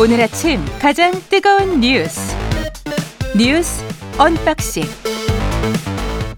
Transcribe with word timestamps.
오늘 0.00 0.20
아침 0.20 0.60
가장 0.80 1.12
뜨거운 1.28 1.80
뉴스 1.80 2.34
뉴스 3.36 3.84
언박싱 4.18 4.82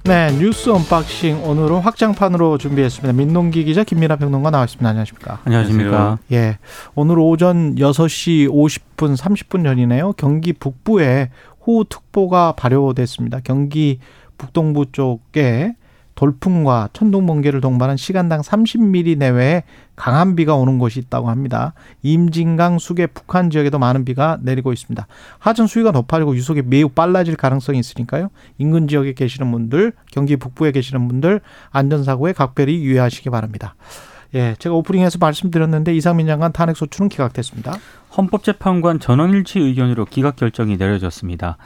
네, 0.05 0.31
뉴스 0.39 0.69
언박싱 0.69 1.43
오늘은 1.45 1.79
확장판으로 1.79 2.59
준비했습니다. 2.59 3.15
민동기 3.15 3.65
기자 3.65 3.85
김민하 3.85 4.17
평론가 4.17 4.51
나와있습니다. 4.51 4.87
안녕하십니까? 4.87 5.41
안녕하십니까? 5.45 6.19
예. 6.33 6.59
오늘 6.95 7.19
오전 7.19 7.77
6시 7.77 8.51
50분 8.51 9.17
30분 9.17 9.65
전이네요. 9.65 10.13
경기 10.19 10.53
북부에 10.53 11.31
호우특보가 11.67 12.53
발효됐습니다. 12.53 13.41
경기 13.45 13.99
북동부 14.37 14.93
쪽에 14.93 15.73
돌풍과 16.15 16.91
천둥 16.93 17.27
번개를 17.27 17.61
동반한 17.61 17.97
시간당 17.97 18.41
30mm 18.41 19.19
내외의 19.19 19.65
강한 19.97 20.37
비가 20.37 20.55
오는 20.55 20.79
곳이 20.79 21.01
있다고 21.01 21.29
합니다. 21.29 21.75
임진강 22.03 22.79
수계 22.79 23.07
북한 23.07 23.51
지역에도 23.51 23.79
많은 23.79 24.05
비가 24.05 24.39
내리고 24.43 24.73
있습니다. 24.73 25.07
하천 25.39 25.67
수위가 25.67 25.91
높아지고 25.93 26.35
유속이 26.35 26.63
매우 26.63 26.89
빨라질 26.89 27.37
가능성이 27.37 27.79
있으니까요. 27.79 28.31
인근 28.59 28.89
지역에 28.89 29.13
계시는 29.15 29.51
분들, 29.51 29.93
경기 30.11 30.37
북부에 30.37 30.73
계시는 30.73 31.09
분들 31.09 31.41
안전사고에 31.71 32.33
각별히 32.33 32.83
유의하시기 32.83 33.31
바랍니다. 33.31 33.75
예, 34.35 34.57
제가 34.59 34.75
오프닝에서 34.75 35.19
말씀드렸는데 35.21 35.95
이상민 35.95 36.27
장관 36.27 36.53
탄핵 36.53 36.77
소추는 36.77 37.09
기각됐습니다. 37.09 37.77
헌법재판관 38.17 38.99
전원일치 38.99 39.61
의견으로 39.61 40.07
기각 40.07 40.37
결정이 40.37 40.77
내려졌습니다. 40.77 41.57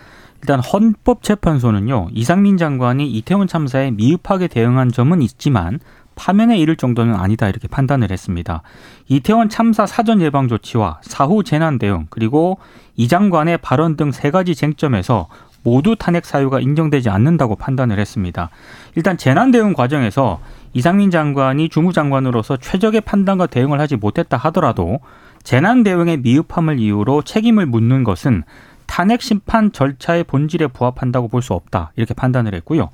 일단 0.41 0.61
헌법재판소는요 0.61 2.09
이상민 2.13 2.57
장관이 2.57 3.11
이태원 3.11 3.47
참사에 3.47 3.91
미흡하게 3.91 4.49
대응한 4.49 4.91
점은 4.91 5.23
있지만 5.23 5.81
파면에 6.15 6.59
이를 6.59 6.77
정도는 6.77 7.15
아니다 7.15 7.49
이렇게 7.49 7.69
판단을 7.69 8.11
했습니다. 8.11 8.63
이태원 9.07 9.49
참사 9.49 9.87
사전 9.87 10.21
예방 10.21 10.49
조치와 10.49 10.99
사후 11.03 11.45
재난 11.45 11.79
대응 11.79 12.07
그리고 12.11 12.59
이 12.97 13.07
장관의 13.07 13.59
발언 13.59 13.97
등 13.97 14.11
세 14.11 14.31
가지 14.31 14.55
쟁점에서 14.55 15.29
모두 15.63 15.97
탄핵 15.97 16.25
사유가 16.25 16.61
인정되지 16.61 17.09
않는다고 17.11 17.57
판단을 17.57 17.99
했습니다. 17.99 18.51
일단 18.97 19.17
재난 19.17 19.51
대응 19.51 19.75
과정에서 19.75 20.41
이상민 20.73 21.11
장관이 21.11 21.69
주무장관으로서 21.69 22.57
최적의 22.57 23.03
판단과 23.03 23.47
대응을 23.47 23.81
하지 23.81 23.97
못했다 23.97 24.37
하더라도 24.37 25.01
재난 25.43 25.83
대응의 25.83 26.19
미흡함을 26.19 26.79
이유로 26.79 27.23
책임을 27.23 27.67
묻는 27.67 28.05
것은 28.05 28.43
탄핵 28.89 29.23
심판 29.23 29.71
절차의 29.71 30.25
본질에 30.25 30.67
부합한다고 30.69 31.29
볼 31.29 31.43
수 31.43 31.53
없다 31.55 31.93
이렇게 31.95 32.15
판단을 32.15 32.55
했고요. 32.55 32.91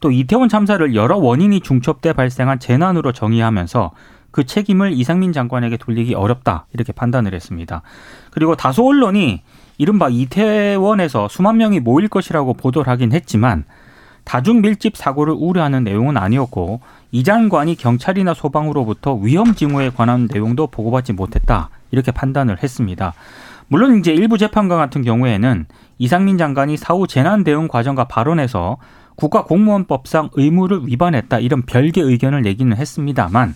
또 0.00 0.10
이태원 0.10 0.50
참사를 0.50 0.94
여러 0.94 1.16
원인이 1.16 1.60
중첩돼 1.60 2.12
발생한 2.12 2.58
재난으로 2.58 3.12
정의하면서 3.12 3.92
그 4.30 4.44
책임을 4.44 4.92
이상민 4.92 5.32
장관에게 5.32 5.78
돌리기 5.78 6.14
어렵다 6.14 6.66
이렇게 6.74 6.92
판단을 6.92 7.32
했습니다. 7.32 7.80
그리고 8.30 8.54
다소 8.54 8.86
언론이 8.86 9.42
이른바 9.78 10.08
이태원에서 10.10 11.28
수만 11.30 11.56
명이 11.56 11.80
모일 11.80 12.08
것이라고 12.08 12.52
보도를 12.54 12.92
하긴 12.92 13.12
했지만 13.12 13.64
다중 14.24 14.60
밀집 14.60 14.96
사고를 14.96 15.34
우려하는 15.38 15.84
내용은 15.84 16.16
아니었고 16.18 16.80
이 17.12 17.22
장관이 17.24 17.76
경찰이나 17.76 18.34
소방으로부터 18.34 19.14
위험 19.14 19.54
징후에 19.54 19.90
관한 19.90 20.28
내용도 20.30 20.66
보고받지 20.66 21.14
못했다 21.14 21.70
이렇게 21.92 22.10
판단을 22.10 22.62
했습니다. 22.62 23.14
물론 23.68 23.98
이제 23.98 24.12
일부 24.12 24.38
재판관 24.38 24.78
같은 24.78 25.02
경우에는 25.02 25.66
이상민 25.98 26.38
장관이 26.38 26.76
사후 26.76 27.06
재난 27.06 27.44
대응 27.44 27.68
과정과 27.68 28.04
발언에서 28.04 28.78
국가공무원법상 29.16 30.30
의무를 30.34 30.86
위반했다 30.86 31.38
이런 31.38 31.62
별개 31.62 32.00
의견을 32.00 32.42
내기는 32.42 32.76
했습니다만 32.76 33.54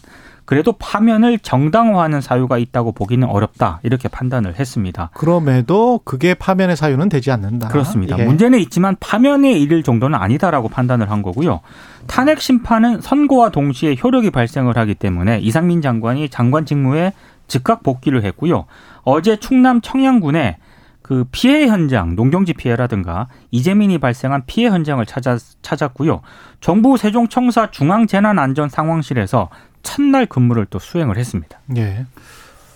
그래도 0.50 0.72
파면을 0.72 1.38
정당화하는 1.38 2.20
사유가 2.20 2.58
있다고 2.58 2.90
보기는 2.90 3.28
어렵다 3.28 3.78
이렇게 3.84 4.08
판단을 4.08 4.58
했습니다. 4.58 5.10
그럼에도 5.14 6.00
그게 6.04 6.34
파면의 6.34 6.76
사유는 6.76 7.08
되지 7.08 7.30
않는다. 7.30 7.68
그렇습니다. 7.68 8.18
예. 8.18 8.24
문제는 8.24 8.58
있지만 8.58 8.96
파면에 8.98 9.52
이를 9.52 9.84
정도는 9.84 10.18
아니다라고 10.18 10.68
판단을 10.68 11.08
한 11.08 11.22
거고요. 11.22 11.60
탄핵 12.08 12.40
심판은 12.40 13.00
선고와 13.00 13.50
동시에 13.50 13.94
효력이 14.02 14.32
발생을 14.32 14.76
하기 14.76 14.96
때문에 14.96 15.38
이상민 15.38 15.82
장관이 15.82 16.30
장관 16.30 16.66
직무에 16.66 17.12
즉각 17.50 17.82
복귀를 17.82 18.24
했고요. 18.24 18.64
어제 19.02 19.36
충남 19.36 19.80
청양군에 19.82 20.56
그 21.02 21.24
피해 21.32 21.66
현장, 21.66 22.14
농경지 22.14 22.54
피해라든가 22.54 23.26
이재민이 23.50 23.98
발생한 23.98 24.44
피해 24.46 24.68
현장을 24.68 25.04
찾아, 25.06 25.36
찾았고요. 25.60 26.22
정부 26.60 26.96
세종청사 26.96 27.72
중앙재난안전상황실에서 27.72 29.50
첫날 29.82 30.26
근무를 30.26 30.66
또 30.70 30.78
수행을 30.78 31.18
했습니다. 31.18 31.58
예. 31.76 32.06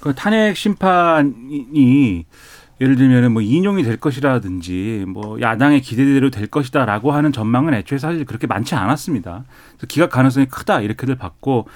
그 0.01 0.15
탄핵 0.15 0.57
심판이 0.57 2.27
예를 2.81 2.97
들면 2.97 3.33
뭐 3.33 3.41
인용이 3.41 3.85
될 3.85 3.97
것이라든지 3.99 5.05
뭐 5.07 5.41
야당의 5.41 5.81
기대대로 5.81 6.31
될 6.31 6.49
것이다라고 6.49 7.13
하는 7.13 7.31
전망은 7.31 7.73
애초에 7.73 7.99
사실 7.99 8.25
그렇게 8.25 8.49
많지 8.49 8.75
않았습니다. 8.75 9.45
그래서 9.69 9.87
기각 9.87 10.11
가능성이 10.11 10.47
크다 10.47 10.81
이렇게들 10.81 11.15
봤고, 11.15 11.69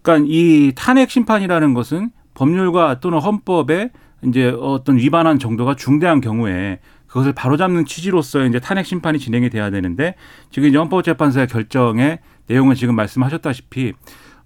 그러니까 0.00 0.26
이 0.30 0.72
탄핵 0.74 1.10
심판이라는 1.10 1.74
것은 1.74 2.10
법률과 2.38 3.00
또는 3.00 3.18
헌법에 3.18 3.90
이제 4.24 4.54
어떤 4.60 4.96
위반한 4.96 5.38
정도가 5.38 5.74
중대한 5.74 6.20
경우에 6.20 6.78
그것을 7.08 7.32
바로잡는 7.32 7.84
취지로서 7.84 8.44
이제 8.44 8.60
탄핵 8.60 8.86
심판이 8.86 9.18
진행이 9.18 9.50
돼야 9.50 9.70
되는데 9.70 10.14
지금 10.50 10.68
이제 10.68 10.78
헌법재판소의 10.78 11.48
결정의 11.48 12.20
내용은 12.46 12.74
지금 12.74 12.94
말씀하셨다시피 12.94 13.92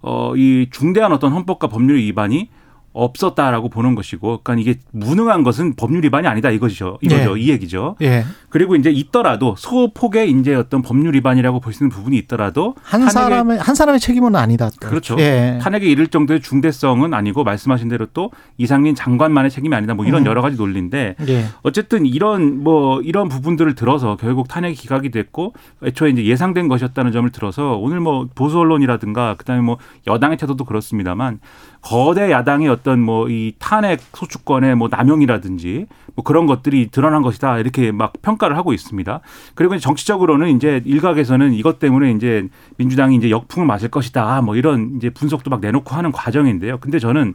어 0.01 0.33
이 0.35 0.67
중대한 0.71 1.13
어떤 1.13 1.31
헌법과 1.31 1.67
법률 1.67 1.97
위반이 1.97 2.49
없었다라고 2.93 3.69
보는 3.69 3.95
것이고, 3.95 4.41
그러니까 4.43 4.61
이게 4.61 4.79
무능한 4.91 5.43
것은 5.43 5.75
법률 5.75 6.03
위반이 6.05 6.27
아니다 6.27 6.49
이것이죠. 6.49 6.99
이거죠. 7.01 7.37
예. 7.37 7.41
이 7.41 7.49
얘기죠. 7.49 7.95
예. 8.01 8.23
그리고 8.49 8.75
이제 8.75 8.89
있더라도 8.89 9.55
소폭의 9.57 10.31
이제 10.31 10.55
어떤 10.55 10.81
법률 10.81 11.15
위반이라고 11.15 11.59
볼 11.59 11.73
수 11.73 11.83
있는 11.83 11.89
부분이 11.89 12.15
있더라도 12.19 12.75
한 12.83 13.09
사람의 13.09 13.57
한 13.57 13.73
사람의 13.75 13.99
책임은 13.99 14.35
아니다. 14.35 14.69
그렇죠. 14.79 15.15
예. 15.19 15.57
탄핵에 15.61 15.87
이를 15.87 16.07
정도의 16.07 16.39
중대성은 16.41 17.13
아니고 17.15 17.43
말씀하신 17.43 17.89
대로 17.89 18.05
또 18.13 18.29
이상민 18.57 18.93
장관만의 18.93 19.49
책임이 19.49 19.75
아니다. 19.75 19.95
뭐 19.95 20.05
이런 20.05 20.21
음. 20.21 20.27
여러 20.27 20.41
가지 20.43 20.55
논리인데 20.55 21.15
예. 21.27 21.45
어쨌든 21.63 22.05
이런 22.05 22.63
뭐 22.63 23.01
이런 23.01 23.27
부분들을 23.27 23.73
들어서 23.73 24.15
결국 24.17 24.47
탄핵이 24.47 24.75
기각이 24.75 25.09
됐고 25.09 25.53
애초에 25.83 26.11
이제 26.11 26.23
예상된 26.23 26.67
것이었다는 26.67 27.11
점을 27.11 27.27
들어서 27.31 27.75
오늘 27.77 27.99
뭐 27.99 28.27
보수 28.35 28.59
언론이라든가 28.59 29.35
그다음에 29.37 29.61
뭐 29.61 29.77
여당의 30.05 30.37
태도도 30.37 30.65
그렇습니다만 30.65 31.39
거대 31.81 32.31
야당의 32.31 32.69
어떤 32.69 32.82
뭐 32.89 33.23
이 33.33 33.53
탄핵 33.59 34.01
소추권의 34.13 34.75
뭐 34.75 34.87
남용이라든지 34.89 35.87
뭐 36.15 36.23
그런 36.23 36.45
것들이 36.45 36.89
드러난 36.91 37.21
것이다 37.21 37.59
이렇게 37.59 37.91
막 37.91 38.13
평가를 38.21 38.57
하고 38.57 38.73
있습니다. 38.73 39.21
그리고 39.55 39.77
정치적으로는 39.77 40.55
이제 40.55 40.81
일각에서는 40.85 41.53
이것 41.53 41.79
때문에 41.79 42.11
이제 42.11 42.47
민주당이 42.77 43.15
이제 43.15 43.29
역풍을 43.29 43.65
맞을 43.65 43.89
것이다 43.89 44.41
뭐 44.41 44.55
이런 44.55 44.97
이제 44.97 45.09
분석도 45.09 45.49
막 45.49 45.61
내놓고 45.61 45.95
하는 45.95 46.11
과정인데요. 46.11 46.77
근데 46.79 46.99
저는 46.99 47.33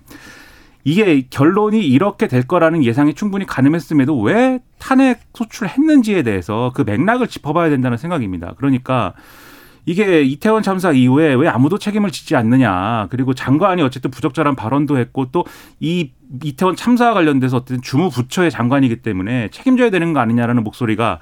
이게 0.84 1.26
결론이 1.28 1.87
이렇게 1.87 2.28
될 2.28 2.44
거라는 2.44 2.84
예상이 2.84 3.14
충분히 3.14 3.44
가능했음에도 3.44 4.19
왜 4.20 4.60
탄핵 4.78 5.20
소출을 5.34 5.69
했는지에 5.69 6.22
대해서 6.22 6.72
그 6.75 6.82
맥락을 6.82 7.26
짚어봐야 7.26 7.69
된다는 7.69 7.98
생각입니다. 7.98 8.54
그러니까 8.56 9.12
이게 9.88 10.21
이태원 10.21 10.62
참사 10.62 10.93
이후에 10.93 11.32
왜 11.32 11.49
아무도 11.49 11.78
책임을 11.78 12.10
지지 12.10 12.37
않느냐. 12.37 13.06
그리고 13.09 13.32
장관이 13.32 13.81
어쨌든 13.81 14.10
부적절한 14.10 14.54
발언도 14.54 14.99
했고 14.99 15.31
또 15.31 15.44
이 15.81 16.10
이태원 16.44 16.76
참사와 16.76 17.15
관련돼서 17.15 17.59
어쨌든 17.59 17.81
주무부처의 17.81 18.50
장관이기 18.50 18.97
때문에 18.97 19.49
책임져야 19.49 19.88
되는 19.91 20.12
거 20.12 20.21
아니냐라는 20.21 20.62
목소리가 20.62 21.21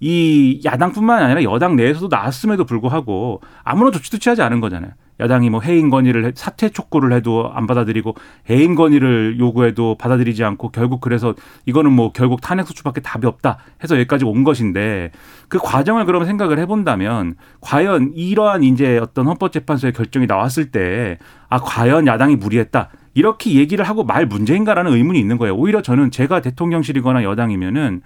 이 0.00 0.60
야당뿐만 0.64 1.22
아니라 1.22 1.42
여당 1.44 1.76
내에서도 1.76 2.08
나왔음에도 2.08 2.64
불구하고 2.64 3.42
아무런 3.62 3.92
조치도 3.92 4.18
취하지 4.18 4.42
않은 4.42 4.60
거잖아요. 4.60 4.90
야당이 5.20 5.50
뭐 5.50 5.60
해임 5.60 5.90
건의를 5.90 6.32
사퇴 6.34 6.70
촉구를 6.70 7.12
해도 7.12 7.50
안 7.54 7.66
받아들이고 7.66 8.14
해임 8.48 8.74
건의를 8.74 9.38
요구해도 9.38 9.96
받아들이지 9.96 10.42
않고 10.42 10.70
결국 10.70 11.00
그래서 11.00 11.34
이거는 11.66 11.92
뭐 11.92 12.12
결국 12.12 12.40
탄핵 12.40 12.66
소추밖에 12.66 13.00
답이 13.00 13.26
없다 13.26 13.58
해서 13.82 13.96
여기까지 13.96 14.24
온 14.24 14.42
것인데 14.44 15.12
그 15.48 15.58
과정을 15.58 16.04
그러면 16.06 16.26
생각을 16.26 16.58
해본다면 16.58 17.34
과연 17.60 18.12
이러한 18.14 18.64
이제 18.64 18.98
어떤 18.98 19.26
헌법재판소의 19.26 19.92
결정이 19.92 20.26
나왔을 20.26 20.70
때 20.70 21.18
아 21.50 21.58
과연 21.58 22.06
야당이 22.06 22.36
무리했다 22.36 22.88
이렇게 23.12 23.54
얘기를 23.54 23.84
하고 23.84 24.04
말 24.04 24.24
문제인가라는 24.24 24.92
의문이 24.92 25.18
있는 25.18 25.36
거예요. 25.36 25.54
오히려 25.56 25.82
저는 25.82 26.12
제가 26.12 26.40
대통령실이거나 26.40 27.24
여당이면은 27.24 28.02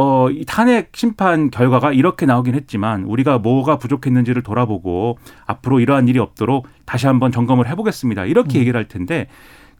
어, 0.00 0.30
이 0.30 0.44
탄핵 0.46 0.92
심판 0.94 1.50
결과가 1.50 1.92
이렇게 1.92 2.24
나오긴 2.24 2.54
했지만 2.54 3.02
우리가 3.02 3.38
뭐가 3.38 3.78
부족했는지를 3.78 4.44
돌아보고 4.44 5.18
앞으로 5.44 5.80
이러한 5.80 6.06
일이 6.06 6.20
없도록 6.20 6.68
다시 6.84 7.08
한번 7.08 7.32
점검을 7.32 7.68
해보겠습니다. 7.68 8.24
이렇게 8.26 8.58
음. 8.58 8.60
얘기를 8.60 8.78
할 8.78 8.86
텐데 8.86 9.26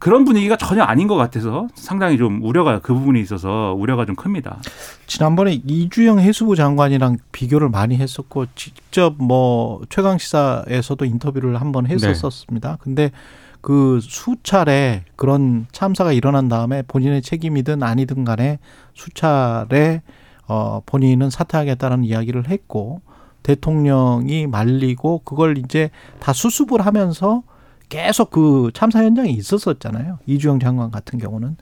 그런 0.00 0.24
분위기가 0.24 0.56
전혀 0.56 0.82
아닌 0.82 1.06
것 1.06 1.14
같아서 1.14 1.68
상당히 1.74 2.18
좀 2.18 2.42
우려가 2.42 2.80
그 2.80 2.94
부분에 2.94 3.20
있어서 3.20 3.76
우려가 3.78 4.06
좀 4.06 4.16
큽니다. 4.16 4.58
지난번에 5.06 5.60
이주영 5.64 6.18
해수부 6.18 6.56
장관이랑 6.56 7.18
비교를 7.30 7.68
많이 7.68 7.96
했었고 7.96 8.46
직접 8.56 9.14
뭐 9.18 9.82
최강 9.88 10.18
시사에서도 10.18 11.04
인터뷰를 11.04 11.60
한번 11.60 11.84
네. 11.84 11.94
했었습니다. 11.94 12.70
네. 12.70 12.76
근데 12.80 13.10
그 13.60 14.00
수차례 14.02 15.04
그런 15.16 15.66
참사가 15.72 16.12
일어난 16.12 16.48
다음에 16.48 16.82
본인의 16.82 17.22
책임이든 17.22 17.82
아니든 17.82 18.24
간에 18.24 18.58
수차례 18.94 20.02
어 20.46 20.80
본인은 20.86 21.30
사퇴하겠다는 21.30 22.04
이야기를 22.04 22.48
했고 22.48 23.02
대통령이 23.42 24.46
말리고 24.46 25.22
그걸 25.24 25.58
이제 25.58 25.90
다 26.20 26.32
수습을 26.32 26.84
하면서 26.84 27.42
계속 27.88 28.30
그 28.30 28.70
참사 28.74 29.02
현장에 29.02 29.30
있었었잖아요. 29.30 30.18
이주영 30.26 30.60
장관 30.60 30.90
같은 30.90 31.18
경우는. 31.18 31.56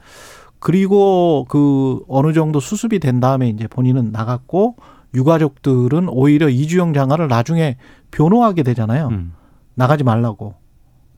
그리고 0.59 1.47
그 1.49 2.01
어느 2.09 2.33
정도 2.33 2.59
수습이 2.59 2.99
된 2.99 3.21
다음에 3.21 3.49
이제 3.49 3.69
본인은 3.69 4.11
나갔고 4.11 4.77
유가족들은 5.15 6.09
오히려 6.09 6.49
이주영 6.49 6.93
장관을 6.93 7.29
나중에 7.29 7.77
변호하게 8.11 8.63
되잖아요. 8.65 9.09
음. 9.09 9.33
나가지 9.75 10.03
말라고. 10.05 10.55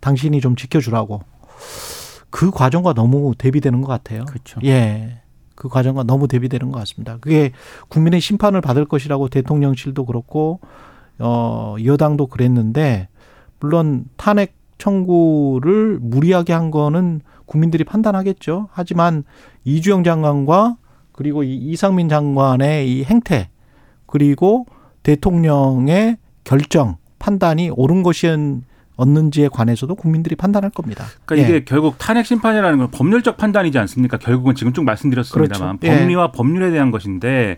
당신이 0.00 0.41
좀 0.41 0.56
지켜주라고. 0.56 1.23
그 2.31 2.50
과정과 2.50 2.93
너무 2.93 3.35
대비되는 3.37 3.81
것 3.81 3.89
같아요. 3.89 4.25
그렇죠. 4.25 4.61
예. 4.65 5.23
그 5.55 5.69
과정과 5.69 6.05
너무 6.05 6.29
대비되는 6.29 6.71
것 6.71 6.79
같습니다. 6.81 7.19
그게 7.21 7.50
국민의 7.89 8.21
심판을 8.21 8.61
받을 8.61 8.85
것이라고 8.85 9.29
대통령실도 9.29 10.05
그렇고 10.05 10.61
어 11.19 11.75
여당도 11.85 12.29
그랬는데 12.29 13.09
물론 13.59 14.05
탄핵 14.17 14.55
청구를 14.79 15.99
무리하게 16.00 16.53
한 16.53 16.71
거는 16.71 17.23
국민들이 17.47 17.83
판단하겠죠. 17.83 18.69
하지만 18.71 19.25
이주영 19.65 20.05
장관과 20.05 20.77
그리고 21.11 21.43
이 21.43 21.56
이상민 21.56 22.09
장관의 22.09 22.89
이 22.89 23.03
행태 23.03 23.50
그리고 24.06 24.67
대통령의 25.03 26.19
결정 26.45 26.97
판단이 27.19 27.71
옳은 27.71 28.05
것이 28.05 28.29
얻는지에 28.99 29.49
관해서도 29.49 29.95
국민들이 29.95 30.37
판단할 30.37 30.71
겁니다. 30.71 31.05
그러니까 31.25 31.49
예. 31.49 31.56
이게 31.56 31.65
결국 31.65 31.97
탄핵 31.99 32.27
심판이라는 32.27 32.79
건 32.79 32.91
법률적 32.91 33.37
판단이지 33.39 33.79
않습니까? 33.79 34.19
결국은 34.19 34.55
지금 34.55 34.73
쭉 34.73 34.85
말씀드렸습니다만 34.85 35.79
그렇죠. 35.79 35.99
법리와 35.99 36.25
예. 36.25 36.37
법률에 36.37 36.71
대한 36.71 36.91
것인데 36.91 37.56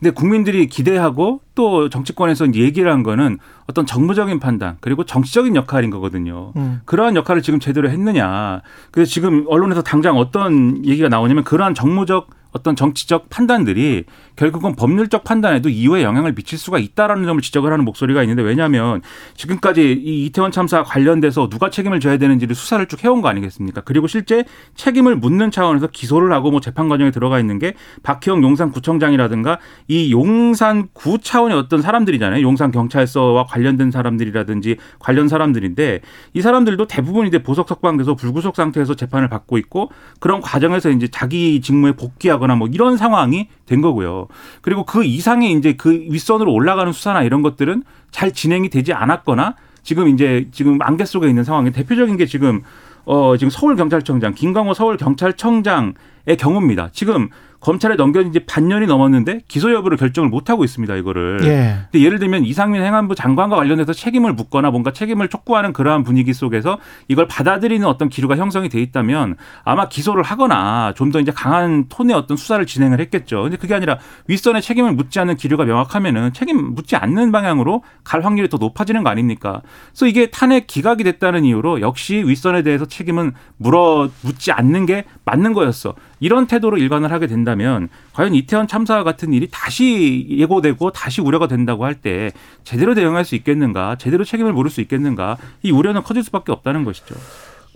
근데 0.00 0.10
국민들이 0.12 0.66
기대하고 0.66 1.42
또 1.54 1.88
정치권에서 1.90 2.54
얘기를 2.54 2.90
한 2.90 3.02
거는 3.02 3.38
어떤 3.66 3.86
정무적인 3.86 4.40
판단 4.40 4.78
그리고 4.80 5.04
정치적인 5.04 5.54
역할인 5.56 5.90
거거든요. 5.90 6.52
음. 6.56 6.80
그러한 6.86 7.16
역할을 7.16 7.42
지금 7.42 7.60
제대로 7.60 7.88
했느냐. 7.90 8.62
그래서 8.90 9.10
지금 9.10 9.44
언론에서 9.46 9.82
당장 9.82 10.16
어떤 10.16 10.84
얘기가 10.84 11.08
나오냐면 11.08 11.44
그러한 11.44 11.74
정무적 11.74 12.30
어떤 12.52 12.76
정치적 12.76 13.30
판단들이 13.30 14.04
결국은 14.36 14.74
법률적 14.74 15.24
판단에도 15.24 15.68
이후에 15.68 16.02
영향을 16.02 16.34
미칠 16.34 16.58
수가 16.58 16.78
있다라는 16.78 17.24
점을 17.24 17.40
지적을 17.40 17.72
하는 17.72 17.84
목소리가 17.84 18.22
있는데 18.22 18.42
왜냐하면 18.42 19.02
지금까지 19.36 19.92
이 19.92 20.26
이태원 20.26 20.50
참사 20.50 20.82
관련돼서 20.82 21.48
누가 21.48 21.70
책임을 21.70 22.00
져야 22.00 22.16
되는지를 22.16 22.54
수사를 22.54 22.84
쭉 22.86 23.04
해온 23.04 23.20
거 23.20 23.28
아니겠습니까? 23.28 23.82
그리고 23.82 24.06
실제 24.06 24.44
책임을 24.74 25.16
묻는 25.16 25.50
차원에서 25.50 25.88
기소를 25.88 26.32
하고 26.32 26.50
뭐 26.50 26.60
재판 26.60 26.88
과정에 26.88 27.10
들어가 27.10 27.38
있는 27.38 27.58
게 27.58 27.74
박희영 28.02 28.42
용산구청장이라든가 28.42 29.58
이 29.88 30.10
용산구 30.12 31.18
차원의 31.22 31.56
어떤 31.56 31.82
사람들이잖아요. 31.82 32.42
용산 32.42 32.70
경찰서와 32.70 33.44
관련된 33.44 33.90
사람들이라든지 33.90 34.76
관련 34.98 35.28
사람들인데 35.28 36.00
이 36.34 36.40
사람들도 36.40 36.86
대부분 36.86 37.26
이제 37.26 37.42
보석 37.42 37.68
석방돼서 37.68 38.14
불구속 38.14 38.56
상태에서 38.56 38.94
재판을 38.94 39.28
받고 39.28 39.58
있고 39.58 39.90
그런 40.18 40.40
과정에서 40.40 40.90
이제 40.90 41.08
자기 41.08 41.60
직무에 41.60 41.92
복귀하고 41.92 42.39
하거나 42.40 42.56
뭐 42.56 42.66
이런 42.68 42.96
상황이 42.96 43.48
된 43.66 43.82
거고요. 43.82 44.26
그리고 44.62 44.84
그 44.84 45.04
이상의 45.04 45.52
이제 45.52 45.74
그 45.74 45.90
윗선으로 45.90 46.50
올라가는 46.52 46.90
수사나 46.90 47.22
이런 47.22 47.42
것들은 47.42 47.84
잘 48.10 48.32
진행이 48.32 48.70
되지 48.70 48.94
않았거나 48.94 49.56
지금 49.82 50.08
이제 50.08 50.48
지금 50.50 50.78
안개 50.80 51.04
속에 51.04 51.28
있는 51.28 51.44
상황이 51.44 51.70
대표적인 51.70 52.16
게 52.16 52.24
지금 52.24 52.62
어 53.04 53.36
지금 53.36 53.50
서울 53.50 53.76
경찰청장 53.76 54.34
김광호 54.34 54.72
서울 54.74 54.96
경찰청장의 54.96 56.36
경우입니다. 56.38 56.88
지금 56.92 57.28
검찰에 57.60 57.96
넘겨진 57.96 58.32
지 58.32 58.40
반년이 58.46 58.86
넘었는데 58.86 59.40
기소 59.46 59.72
여부를 59.72 59.98
결정을 59.98 60.30
못 60.30 60.48
하고 60.48 60.64
있습니다. 60.64 60.96
이거를. 60.96 61.40
예. 61.44 61.76
근데 61.92 62.04
예를 62.04 62.18
들면 62.18 62.44
이상민 62.46 62.82
행안부 62.82 63.14
장관과 63.14 63.56
관련해서 63.56 63.92
책임을 63.92 64.32
묻거나 64.32 64.70
뭔가 64.70 64.92
책임을 64.92 65.28
촉구하는 65.28 65.74
그러한 65.74 66.02
분위기 66.02 66.32
속에서 66.32 66.78
이걸 67.08 67.28
받아들이는 67.28 67.86
어떤 67.86 68.08
기류가 68.08 68.36
형성이 68.36 68.68
돼 68.70 68.80
있다면 68.80 69.36
아마 69.64 69.88
기소를 69.88 70.22
하거나 70.22 70.94
좀 70.96 71.10
더 71.10 71.18
이제 71.18 71.32
강한 71.32 71.86
톤의 71.88 72.14
어떤 72.14 72.36
수사를 72.36 72.64
진행을 72.64 73.00
했겠죠. 73.00 73.42
근데 73.42 73.56
그게 73.56 73.74
아니라 73.74 73.98
윗선에 74.28 74.60
책임을 74.60 74.92
묻지 74.92 75.18
않는 75.18 75.36
기류가 75.36 75.64
명확하면은 75.64 76.32
책임 76.32 76.74
묻지 76.74 76.94
않는 76.94 77.32
방향으로 77.32 77.82
갈 78.04 78.24
확률이 78.24 78.48
더 78.48 78.58
높아지는 78.58 79.02
거 79.02 79.10
아닙니까? 79.10 79.60
그래서 79.90 80.06
이게 80.06 80.30
탄핵 80.30 80.66
기각이 80.66 81.02
됐다는 81.04 81.44
이유로 81.44 81.80
역시 81.80 82.22
윗선에 82.24 82.62
대해서 82.62 82.84
책임은 82.84 83.32
물어 83.56 84.08
묻지 84.22 84.52
않는 84.52 84.86
게 84.86 85.04
맞는 85.24 85.52
거였어. 85.52 85.94
이런 86.20 86.46
태도로 86.46 86.76
일관을 86.78 87.10
하게 87.10 87.26
된다 87.26 87.49
면 87.54 87.88
과연 88.12 88.34
이태원 88.34 88.66
참사와 88.66 89.04
같은 89.04 89.32
일이 89.32 89.48
다시 89.50 90.26
예고되고 90.30 90.90
다시 90.90 91.20
우려가 91.20 91.46
된다고 91.46 91.84
할 91.84 91.94
때 91.94 92.30
제대로 92.64 92.94
대응할 92.94 93.24
수 93.24 93.34
있겠는가, 93.34 93.96
제대로 93.96 94.24
책임을 94.24 94.52
물을 94.52 94.70
수 94.70 94.80
있겠는가, 94.80 95.36
이 95.62 95.70
우려는 95.70 96.02
커질 96.02 96.22
수밖에 96.22 96.52
없다는 96.52 96.84
것이죠. 96.84 97.14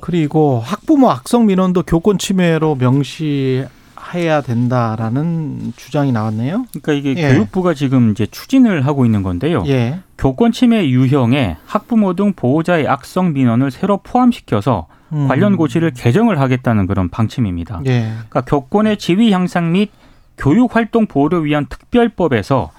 그리고 0.01 0.61
학부모 0.65 1.11
악성 1.11 1.47
민원도 1.47 1.83
교권 1.83 2.19
침해로 2.19 2.77
명시 2.77 3.65
해야 4.13 4.41
된다라는 4.43 5.73
주장이 5.77 6.13
나왔네요. 6.13 6.67
그러니까 6.71 6.93
이게 6.93 7.15
예. 7.21 7.35
교육부가 7.35 7.75
지금 7.75 8.11
이제 8.11 8.27
추진을 8.27 8.87
하고 8.87 9.05
있는 9.05 9.23
건데요. 9.23 9.65
예. 9.67 10.01
교권 10.19 10.53
침해 10.53 10.89
유형에 10.89 11.57
학부모 11.67 12.15
등 12.15 12.33
보호자의 12.35 12.87
악성 12.87 13.33
민원을 13.33 13.71
새로 13.71 13.99
포함시켜서 13.99 14.87
음. 15.15 15.29
관련 15.29 15.57
고시를 15.57 15.93
개정을 15.93 16.41
하겠다는 16.41 16.87
그런 16.87 17.09
방침입니다. 17.09 17.83
예. 17.87 18.11
그러니까 18.15 18.41
교권의 18.43 18.99
지위 18.99 19.33
향상 19.33 19.73
및 19.73 19.91
교육 20.37 20.75
활동 20.75 21.07
보호를 21.07 21.45
위한 21.45 21.67
특별법에서 21.67 22.73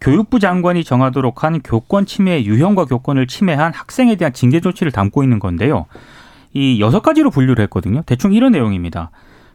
교육부 0.00 0.38
장관이 0.38 0.84
정하도록 0.84 1.44
한 1.44 1.60
교권 1.60 2.06
침해 2.06 2.44
유형과 2.44 2.86
교권을 2.86 3.26
침해한 3.26 3.72
학생에 3.74 4.14
대한 4.16 4.32
징계 4.32 4.60
조치를 4.60 4.92
담고 4.92 5.22
있는 5.22 5.38
건데요. 5.38 5.86
이 6.52 6.80
여섯 6.80 7.00
가지로 7.00 7.30
분류를 7.30 7.62
했거든요. 7.64 8.02
대충 8.06 8.32
이런 8.32 8.52
내용입니다. 8.52 9.10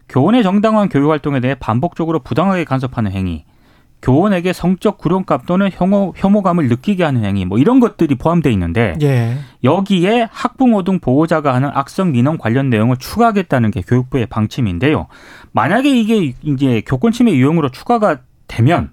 교원의 0.08 0.44
정당한 0.44 0.88
교육 0.88 1.10
활동에 1.10 1.40
대해 1.40 1.56
반복적으로 1.56 2.20
부당하게 2.20 2.64
간섭하는 2.64 3.12
행위, 3.12 3.44
교원에게 4.02 4.54
성적 4.54 4.98
구령값 4.98 5.46
또는 5.46 5.70
혐오, 5.72 6.14
혐오감을 6.16 6.68
느끼게 6.68 7.04
하는 7.04 7.26
행위 7.26 7.46
뭐 7.46 7.58
이런 7.58 7.80
것들이 7.80 8.16
포함되어 8.16 8.52
있는데 8.52 8.96
예. 9.02 9.38
여기에 9.64 10.28
학부모 10.32 10.84
등 10.84 11.00
보호자가 11.00 11.54
하는 11.54 11.72
악성 11.74 12.12
민원 12.12 12.38
관련 12.38 12.70
내용을 12.70 12.98
추가하겠다는 12.98 13.72
게 13.72 13.82
교육부의 13.82 14.28
방침인데요. 14.28 15.08
만약에 15.54 15.90
이게 15.90 16.36
이제 16.44 16.82
교권 16.86 17.14
침해 17.14 17.34
유형으로 17.34 17.70
추가가 17.70 18.20
되면 18.48 18.92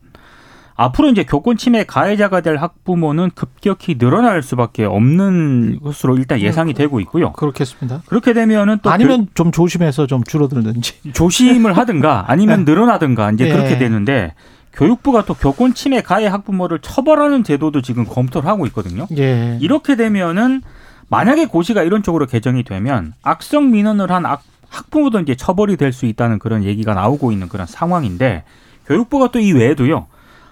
앞으로 0.75 1.11
이제 1.11 1.25
교권 1.25 1.57
침해 1.57 1.85
가해자가 1.85 2.41
될 2.41 2.57
학부모는 2.57 3.31
급격히 3.35 3.99
늘어날 3.99 4.43
수밖에 4.43 4.85
없는 4.85 5.81
것으로 5.81 6.17
일단 6.17 6.41
예상이 6.41 6.75
되고 6.75 6.99
있고요. 7.00 7.33
그렇겠습니다. 7.33 8.03
그렇게 8.07 8.33
되면은 8.33 8.79
또 8.83 8.91
아니면 8.91 9.27
교... 9.27 9.35
좀 9.35 9.53
조심해서 9.53 10.07
좀 10.07 10.25
줄어들든지 10.25 11.12
조심을 11.12 11.77
하든가 11.77 12.25
아니면 12.29 12.65
네. 12.65 12.73
늘어나든가 12.73 13.31
이제 13.33 13.45
네. 13.45 13.53
그렇게 13.53 13.79
되는데 13.79 14.35
교육부가 14.73 15.25
또 15.25 15.35
교권 15.35 15.75
침해 15.75 16.00
가해 16.02 16.26
학부모를 16.26 16.79
처벌하는 16.81 17.45
제도도 17.45 17.83
지금 17.83 18.05
검토를 18.05 18.49
하고 18.49 18.67
있거든요. 18.67 19.07
예. 19.17 19.59
이렇게 19.61 19.97
되면은 19.97 20.62
만약에 21.09 21.47
고시가 21.47 21.83
이런 21.83 22.02
쪽으로 22.02 22.26
개정이 22.26 22.64
되면 22.64 23.12
악성 23.23 23.71
민원을 23.71 24.11
한 24.11 24.25
악, 24.25 24.43
학부모도 24.71 25.21
이제 25.21 25.35
처벌이 25.35 25.76
될 25.76 25.93
수 25.93 26.07
있다는 26.07 26.38
그런 26.38 26.64
얘기가 26.64 26.95
나오고 26.95 27.33
있는 27.33 27.49
그런 27.49 27.67
상황인데 27.67 28.45
교육부가 28.87 29.31
또 29.31 29.38
이 29.38 29.52
외에도요 29.52 30.07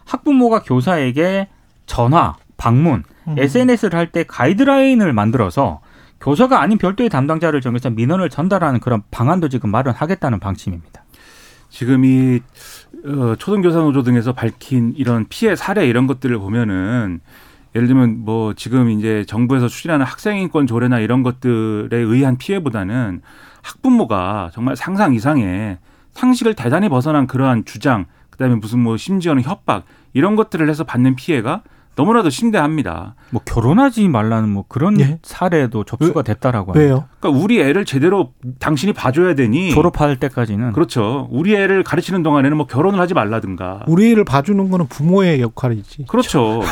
학부모가 0.04 0.62
교사에게 0.64 1.48
전화, 1.86 2.34
방문, 2.58 3.04
음. 3.26 3.36
SNS를 3.38 3.98
할 3.98 4.12
때 4.12 4.24
가이드라인을 4.24 5.12
만들어서 5.14 5.80
교사가 6.20 6.60
아닌 6.60 6.76
별도의 6.76 7.08
담당자를 7.08 7.62
정해서 7.62 7.88
민원을 7.88 8.28
전달하는 8.28 8.80
그런 8.80 9.02
방안도 9.10 9.48
지금 9.48 9.70
마련하겠다는 9.70 10.38
방침입니다. 10.40 11.02
지금 11.70 12.04
이 12.04 12.40
어, 13.06 13.34
초등교사 13.38 13.78
노조 13.78 14.02
등에서 14.02 14.32
밝힌 14.32 14.92
이런 14.96 15.26
피해 15.28 15.56
사례 15.56 15.86
이런 15.86 16.06
것들을 16.06 16.36
보면은 16.38 17.20
예를 17.74 17.86
들면 17.86 18.24
뭐 18.24 18.52
지금 18.54 18.90
이제 18.90 19.24
정부에서 19.26 19.68
추진하는 19.68 20.04
학생인권 20.04 20.66
조례나 20.66 20.98
이런 20.98 21.22
것들에 21.22 21.96
의한 21.96 22.36
피해보다는 22.36 23.22
학부모가 23.62 24.50
정말 24.52 24.76
상상 24.76 25.14
이상의 25.14 25.78
상식을 26.12 26.54
대단히 26.54 26.88
벗어난 26.88 27.28
그러한 27.28 27.64
주장, 27.64 28.06
그다음에 28.30 28.56
무슨 28.56 28.80
뭐 28.80 28.96
심지어는 28.96 29.42
협박 29.42 29.84
이런 30.12 30.34
것들을 30.34 30.68
해서 30.68 30.82
받는 30.82 31.14
피해가 31.14 31.62
너무나도 32.00 32.30
심대합니다. 32.30 33.14
뭐 33.30 33.42
결혼하지 33.44 34.08
말라는 34.08 34.48
뭐 34.48 34.64
그런 34.66 34.98
예? 35.00 35.18
사례도 35.22 35.84
접수가 35.84 36.22
됐다라고 36.22 36.72
왜요? 36.72 36.94
합니다. 36.94 37.08
그러니까 37.20 37.44
우리 37.44 37.60
애를 37.60 37.84
제대로 37.84 38.32
당신이 38.58 38.94
봐줘야 38.94 39.34
되니 39.34 39.70
졸업할 39.70 40.18
때까지는 40.18 40.72
그렇죠. 40.72 41.28
우리 41.30 41.54
애를 41.54 41.82
가르치는 41.82 42.22
동안에는 42.22 42.56
뭐 42.56 42.66
결혼을 42.66 42.98
하지 42.98 43.12
말라든가. 43.12 43.84
우리 43.86 44.10
애를 44.10 44.24
봐주는 44.24 44.70
거는 44.70 44.86
부모의 44.88 45.42
역할이지. 45.42 46.06
그렇죠. 46.08 46.62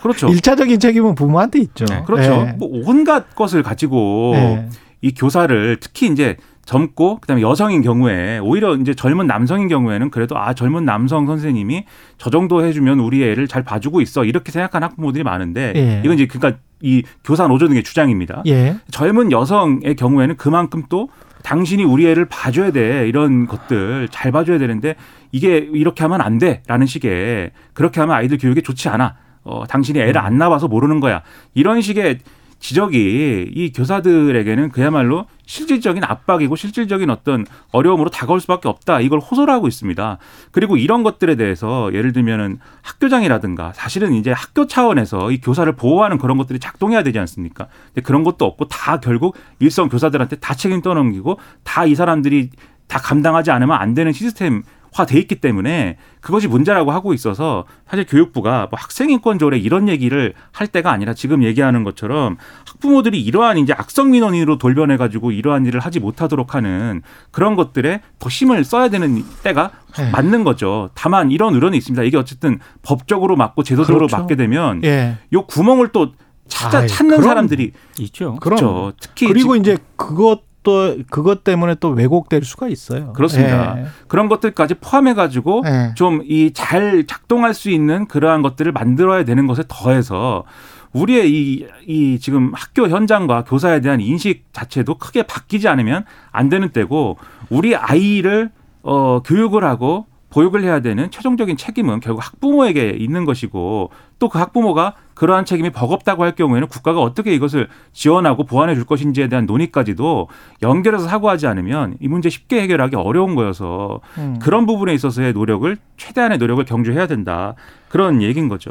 그렇죠. 0.00 0.28
일차적인 0.32 0.80
책임은 0.80 1.14
부모한테 1.14 1.58
있죠. 1.60 1.84
네. 1.84 2.02
그렇죠. 2.06 2.44
네. 2.44 2.54
뭐 2.58 2.68
온갖 2.86 3.34
것을 3.34 3.62
가지고. 3.62 4.32
네. 4.34 4.68
이 5.02 5.14
교사를 5.14 5.78
특히 5.80 6.08
이제 6.08 6.36
젊고 6.64 7.18
그다음에 7.20 7.42
여성인 7.42 7.82
경우에 7.82 8.38
오히려 8.38 8.76
이제 8.76 8.94
젊은 8.94 9.26
남성인 9.26 9.68
경우에는 9.68 10.10
그래도 10.10 10.38
아 10.38 10.54
젊은 10.54 10.84
남성 10.84 11.26
선생님이 11.26 11.84
저 12.18 12.30
정도 12.30 12.64
해주면 12.64 13.00
우리 13.00 13.24
애를 13.24 13.48
잘 13.48 13.62
봐주고 13.62 14.00
있어 14.00 14.24
이렇게 14.24 14.52
생각하는 14.52 14.86
학부모들이 14.88 15.24
많은데 15.24 15.72
예. 15.74 16.02
이건 16.04 16.14
이제 16.14 16.26
그러니까 16.26 16.60
이 16.80 17.02
교사 17.24 17.46
노조 17.48 17.68
등의 17.68 17.82
주장입니다. 17.82 18.42
예. 18.46 18.76
젊은 18.90 19.32
여성의 19.32 19.96
경우에는 19.96 20.36
그만큼 20.36 20.84
또 20.88 21.08
당신이 21.42 21.84
우리 21.84 22.06
애를 22.06 22.26
봐줘야 22.26 22.70
돼 22.70 23.08
이런 23.08 23.46
것들 23.46 24.08
잘 24.10 24.30
봐줘야 24.30 24.58
되는데 24.58 24.94
이게 25.32 25.56
이렇게 25.58 26.04
하면 26.04 26.20
안 26.20 26.38
돼라는 26.38 26.86
식의 26.86 27.50
그렇게 27.72 28.00
하면 28.00 28.14
아이들 28.14 28.38
교육에 28.38 28.60
좋지 28.60 28.88
않아. 28.88 29.16
어, 29.42 29.64
당신이 29.66 29.98
애를 29.98 30.18
안 30.18 30.38
낳아서 30.38 30.68
모르는 30.68 31.00
거야. 31.00 31.22
이런 31.54 31.80
식의 31.80 32.18
지적이 32.60 33.50
이 33.54 33.72
교사들에게는 33.72 34.70
그야말로 34.70 35.26
실질적인 35.46 36.04
압박이고 36.04 36.54
실질적인 36.54 37.10
어떤 37.10 37.44
어려움으로 37.72 38.10
다가올 38.10 38.40
수밖에 38.40 38.68
없다. 38.68 39.00
이걸 39.00 39.18
호소를 39.18 39.52
하고 39.52 39.66
있습니다. 39.66 40.18
그리고 40.52 40.76
이런 40.76 41.02
것들에 41.02 41.34
대해서 41.34 41.92
예를 41.92 42.12
들면은 42.12 42.60
학교장이라든가 42.82 43.72
사실은 43.72 44.12
이제 44.14 44.30
학교 44.30 44.66
차원에서 44.66 45.32
이 45.32 45.40
교사를 45.40 45.70
보호하는 45.74 46.18
그런 46.18 46.36
것들이 46.38 46.60
작동해야 46.60 47.02
되지 47.02 47.18
않습니까? 47.18 47.66
근데 47.86 48.02
그런 48.02 48.22
것도 48.22 48.44
없고 48.44 48.68
다 48.68 49.00
결국 49.00 49.36
일선 49.58 49.88
교사들한테 49.88 50.36
다 50.36 50.54
책임 50.54 50.80
떠넘기고 50.82 51.40
다 51.64 51.80
이 51.90 51.94
사람들이 51.96 52.50
다 52.86 52.98
감당하지 53.00 53.50
않으면 53.50 53.76
안 53.76 53.94
되는 53.94 54.12
시스템 54.12 54.62
화 54.62 54.79
돼 55.06 55.18
있기 55.18 55.36
때문에 55.36 55.96
그것이 56.20 56.48
문제라고 56.48 56.92
하고 56.92 57.14
있어서 57.14 57.64
사실 57.88 58.04
교육부가 58.06 58.68
뭐 58.70 58.78
학생 58.78 59.10
인권 59.10 59.38
조례 59.38 59.58
이런 59.58 59.88
얘기를 59.88 60.34
할 60.52 60.66
때가 60.66 60.90
아니라 60.90 61.14
지금 61.14 61.42
얘기하는 61.42 61.84
것처럼 61.84 62.36
학부모들이 62.66 63.20
이러한 63.20 63.58
이제 63.58 63.72
악성 63.72 64.10
민원인으로 64.10 64.58
돌변해 64.58 64.96
가지고 64.96 65.32
이러한 65.32 65.66
일을 65.66 65.80
하지 65.80 66.00
못하도록 66.00 66.54
하는 66.54 67.02
그런 67.30 67.56
것들에 67.56 68.00
더 68.18 68.28
힘을 68.28 68.64
써야 68.64 68.88
되는 68.88 69.24
때가 69.42 69.70
네. 69.96 70.10
맞는 70.10 70.44
거죠. 70.44 70.90
다만 70.94 71.30
이런 71.30 71.54
의론이 71.54 71.76
있습니다. 71.78 72.02
이게 72.02 72.16
어쨌든 72.16 72.58
법적으로 72.82 73.36
맞고 73.36 73.62
제도적으로 73.62 74.06
그렇죠. 74.06 74.16
맞게 74.18 74.36
되면 74.36 74.84
예. 74.84 75.18
요 75.32 75.46
구멍을 75.46 75.88
또 75.88 76.12
찾아 76.48 76.80
아이, 76.80 76.88
찾는 76.88 77.22
사람들이 77.22 77.72
있죠. 78.00 78.36
그렇죠. 78.36 78.92
특히 79.00 79.26
그리고 79.28 79.56
이제 79.56 79.78
그것 79.96 80.49
또 80.62 80.96
그것 81.10 81.42
때문에 81.42 81.76
또 81.76 81.88
왜곡될 81.88 82.44
수가 82.44 82.68
있어요. 82.68 83.12
그렇습니다. 83.12 83.78
예. 83.78 83.86
그런 84.08 84.28
것들까지 84.28 84.74
포함해 84.74 85.14
가지고 85.14 85.62
예. 85.66 85.94
좀이 85.94 86.52
잘 86.52 87.04
작동할 87.06 87.54
수 87.54 87.70
있는 87.70 88.06
그러한 88.06 88.42
것들을 88.42 88.70
만들어야 88.72 89.24
되는 89.24 89.46
것에 89.46 89.62
더해서 89.68 90.44
우리의 90.92 91.30
이, 91.30 91.66
이 91.86 92.18
지금 92.18 92.52
학교 92.54 92.88
현장과 92.88 93.44
교사에 93.44 93.80
대한 93.80 94.00
인식 94.00 94.44
자체도 94.52 94.98
크게 94.98 95.22
바뀌지 95.22 95.68
않으면 95.68 96.04
안 96.32 96.48
되는 96.48 96.70
때고 96.70 97.16
우리 97.48 97.76
아이를 97.76 98.50
어 98.82 99.22
교육을 99.22 99.64
하고 99.64 100.06
보육을 100.30 100.62
해야 100.62 100.80
되는 100.80 101.10
최종적인 101.10 101.56
책임은 101.56 102.00
결국 102.00 102.24
학부모에게 102.24 102.90
있는 102.90 103.24
것이고 103.24 103.90
또 104.18 104.28
그 104.28 104.38
학부모가 104.38 104.94
그러한 105.20 105.44
책임이 105.44 105.68
버겁다고 105.68 106.24
할 106.24 106.34
경우에는 106.34 106.66
국가가 106.68 107.02
어떻게 107.02 107.34
이것을 107.34 107.68
지원하고 107.92 108.44
보완해 108.44 108.74
줄 108.74 108.86
것인지에 108.86 109.28
대한 109.28 109.44
논의까지도 109.44 110.28
연결해서 110.62 111.06
사고하지 111.06 111.46
않으면 111.46 111.98
이 112.00 112.08
문제 112.08 112.30
쉽게 112.30 112.62
해결하기 112.62 112.96
어려운 112.96 113.34
거여서 113.34 114.00
음. 114.16 114.38
그런 114.40 114.64
부분에 114.64 114.94
있어서의 114.94 115.34
노력을 115.34 115.76
최대한의 115.98 116.38
노력을 116.38 116.64
경주해야 116.64 117.06
된다 117.06 117.54
그런 117.90 118.22
얘기인 118.22 118.48
거죠. 118.48 118.70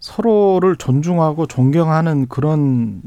서로를 0.00 0.74
존중하고 0.74 1.46
존경하는 1.46 2.26
그런 2.26 3.00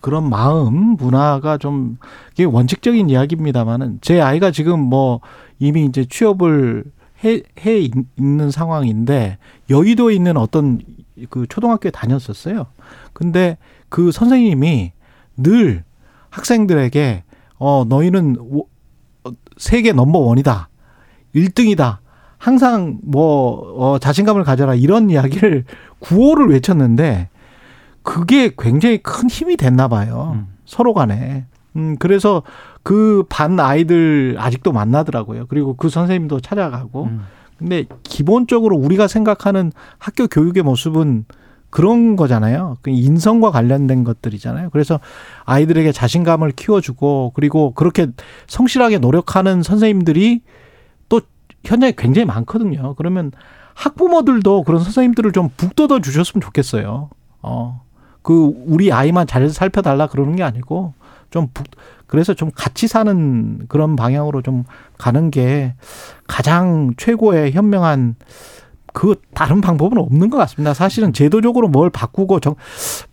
그런 0.00 0.30
마음 0.30 0.94
문화가 0.98 1.58
좀 1.58 1.98
이게 2.34 2.44
원칙적인 2.44 3.10
이야기입니다만은 3.10 3.98
제 4.02 4.20
아이가 4.20 4.52
지금 4.52 4.78
뭐 4.78 5.18
이미 5.58 5.84
이제 5.84 6.04
취업을 6.08 6.84
해, 7.24 7.42
해 7.58 7.90
있는 8.16 8.52
상황인데 8.52 9.38
여의도에 9.68 10.14
있는 10.14 10.36
어떤 10.36 10.80
그 11.28 11.46
초등학교에 11.46 11.90
다녔었어요. 11.90 12.66
근데 13.12 13.58
그 13.88 14.12
선생님이 14.12 14.92
늘 15.36 15.84
학생들에게 16.30 17.24
어 17.58 17.84
너희는 17.88 18.36
세계 19.56 19.92
넘버 19.92 20.18
원이다. 20.18 20.68
1등이다. 21.34 21.98
항상 22.38 22.98
뭐 23.02 23.74
어, 23.76 23.98
자신감을 23.98 24.44
가져라 24.44 24.74
이런 24.74 25.10
이야기를 25.10 25.64
구호를 26.00 26.48
외쳤는데 26.48 27.28
그게 28.02 28.50
굉장히 28.58 28.98
큰 28.98 29.28
힘이 29.28 29.56
됐나 29.56 29.88
봐요. 29.88 30.32
음. 30.36 30.46
서로 30.64 30.94
간에. 30.94 31.44
음 31.76 31.96
그래서 31.98 32.42
그 32.82 33.24
반 33.28 33.60
아이들 33.60 34.36
아직도 34.38 34.72
만나더라고요. 34.72 35.46
그리고 35.48 35.74
그 35.74 35.88
선생님도 35.90 36.40
찾아가고. 36.40 37.04
음. 37.04 37.22
근데 37.60 37.84
기본적으로 38.02 38.74
우리가 38.76 39.06
생각하는 39.06 39.70
학교 39.98 40.26
교육의 40.26 40.62
모습은 40.62 41.26
그런 41.68 42.16
거잖아요. 42.16 42.78
그 42.80 42.90
인성과 42.90 43.50
관련된 43.50 44.02
것들이잖아요. 44.02 44.70
그래서 44.70 44.98
아이들에게 45.44 45.92
자신감을 45.92 46.52
키워주고 46.52 47.32
그리고 47.34 47.72
그렇게 47.74 48.08
성실하게 48.48 48.98
노력하는 48.98 49.62
선생님들이 49.62 50.40
또 51.10 51.20
현장에 51.64 51.92
굉장히 51.96 52.24
많거든요. 52.24 52.94
그러면 52.94 53.30
학부모들도 53.74 54.64
그런 54.64 54.82
선생님들을 54.82 55.32
좀 55.32 55.50
북돋워 55.56 56.00
주셨으면 56.00 56.40
좋겠어요. 56.40 57.10
어. 57.42 57.82
그 58.22 58.52
우리 58.66 58.90
아이만 58.90 59.26
잘 59.26 59.48
살펴달라 59.50 60.06
그러는 60.06 60.36
게 60.36 60.42
아니고 60.42 60.94
좀 61.30 61.48
북, 61.54 61.66
그래서 62.06 62.34
좀 62.34 62.50
같이 62.54 62.88
사는 62.88 63.66
그런 63.68 63.96
방향으로 63.96 64.42
좀 64.42 64.64
가는 64.98 65.30
게 65.30 65.74
가장 66.26 66.92
최고의 66.96 67.52
현명한 67.52 68.16
그 68.92 69.20
다른 69.34 69.60
방법은 69.60 69.98
없는 69.98 70.30
것 70.30 70.36
같습니다. 70.38 70.74
사실은 70.74 71.12
제도적으로 71.12 71.68
뭘 71.68 71.90
바꾸고 71.90 72.40
정, 72.40 72.56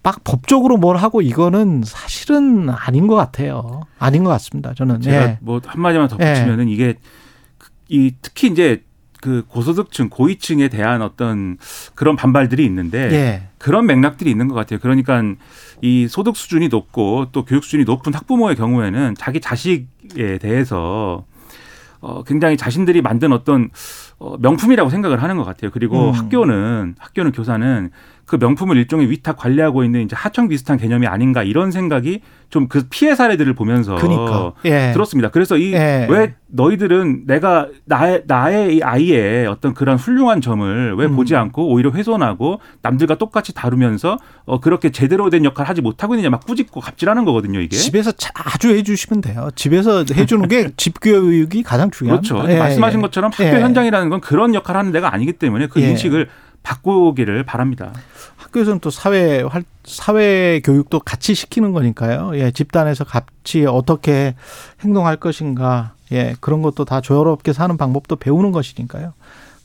막 0.02 0.24
법적으로 0.24 0.78
뭘 0.78 0.98
하고 0.98 1.22
이거는 1.22 1.84
사실은 1.86 2.70
아닌 2.70 3.08
것 3.08 3.16
같아요. 3.16 3.82
아닌 4.00 4.24
것 4.24 4.32
같습니다. 4.32 4.74
저는 4.74 5.02
제가 5.02 5.24
예. 5.24 5.38
뭐 5.42 5.62
한마디만 5.64 6.08
덧붙이면은 6.08 6.70
예. 6.70 6.74
이게 6.74 6.96
이 7.90 8.14
특히 8.22 8.48
이제 8.50 8.84
그 9.22 9.44
고소득층 9.48 10.10
고위층에 10.10 10.68
대한 10.68 11.02
어떤 11.02 11.58
그런 11.96 12.16
반발들이 12.16 12.66
있는데 12.66 13.12
예. 13.12 13.44
그런 13.58 13.86
맥락들이 13.86 14.30
있는 14.30 14.48
것 14.48 14.56
같아요. 14.56 14.80
그러니까 14.80 15.22
이 15.82 16.08
소득 16.08 16.36
수준이 16.36 16.70
높고 16.70 17.28
또 17.32 17.46
교육 17.46 17.64
수준이 17.64 17.84
높은 17.84 18.14
학부모의 18.14 18.56
경우에는 18.56 19.16
자기 19.18 19.40
자식에 19.40 20.38
대해서 20.40 21.26
어 22.00 22.24
굉장히 22.24 22.58
자신들이 22.58 23.02
만든 23.02 23.32
어떤 23.34 23.70
어 24.20 24.38
명품이라고 24.40 24.90
생각을 24.90 25.22
하는 25.22 25.38
것 25.38 25.44
같아요. 25.44 25.72
그리고 25.72 26.10
음. 26.10 26.12
학교는 26.12 26.96
학교는 27.00 27.32
교사는 27.32 27.92
그 28.28 28.36
명품을 28.36 28.78
일종의 28.78 29.10
위탁 29.10 29.38
관리하고 29.38 29.84
있는 29.84 30.02
이제 30.02 30.16
하청 30.16 30.48
비슷한 30.48 30.78
개념이 30.78 31.08
아닌가 31.08 31.42
이런 31.42 31.72
생각이 31.72 32.22
좀 32.50 32.68
그 32.70 32.84
피해 32.90 33.16
사례들을 33.16 33.54
보면서 33.54 33.96
그러니까. 33.96 34.54
예. 34.66 34.92
들었습니다. 34.94 35.30
그래서 35.30 35.58
이왜 35.58 36.12
예. 36.12 36.36
너희들은 36.48 37.26
내가 37.26 37.68
나의 37.86 38.24
나의 38.26 38.82
아이의 38.84 39.48
어떤 39.48 39.74
그런 39.74 39.98
훌륭한 39.98 40.42
점을 40.42 40.96
왜 40.96 41.06
음. 41.06 41.16
보지 41.16 41.36
않고 41.36 41.70
오히려 41.70 41.92
훼손하고 41.92 42.60
남들과 42.82 43.16
똑같이 43.16 43.54
다루면서 43.54 44.18
어 44.46 44.60
그렇게 44.60 44.92
제대로 44.92 45.30
된 45.30 45.44
역할을 45.44 45.68
하지 45.68 45.82
못하고 45.82 46.16
있느냐 46.16 46.30
막 46.30 46.46
꾸짖고 46.46 46.80
갑질하는 46.80 47.26
거거든요 47.26 47.60
이게 47.60 47.76
집에서 47.76 48.12
자주 48.14 48.70
해주시면 48.70 49.22
돼요 49.22 49.50
집에서 49.56 50.06
해주는 50.10 50.48
게 50.48 50.72
집교육이 50.78 51.64
가장 51.64 51.92
중요합니다 51.92 52.36
그렇죠 52.36 52.52
예. 52.52 52.60
말씀하신 52.60 53.02
것처럼 53.02 53.32
학교 53.34 53.44
예. 53.44 53.62
현장이라는 53.62 54.10
건 54.10 54.22
그런 54.22 54.54
역할을 54.56 54.80
하는 54.80 54.92
데가 54.92 55.14
아니기 55.14 55.34
때문에 55.34 55.68
그 55.68 55.82
예. 55.82 55.90
인식을 55.90 56.30
바꾸기를 56.68 57.44
바랍니다. 57.44 57.94
학교에서는 58.36 58.80
또 58.80 58.90
사회 58.90 59.42
활 59.42 59.64
사회 59.86 60.60
교육도 60.64 61.00
같이 61.00 61.34
시키는 61.34 61.72
거니까요. 61.72 62.32
예, 62.36 62.52
집단에서 62.52 63.06
같이 63.06 63.66
어떻게 63.66 64.36
행동할 64.82 65.16
것인가, 65.16 65.94
예, 66.12 66.36
그런 66.42 66.62
것도 66.62 66.84
다 66.84 67.00
조화롭게 67.00 67.54
사는 67.54 67.78
방법도 67.78 68.18
배우는 68.18 68.52
것이니까요. 68.52 69.14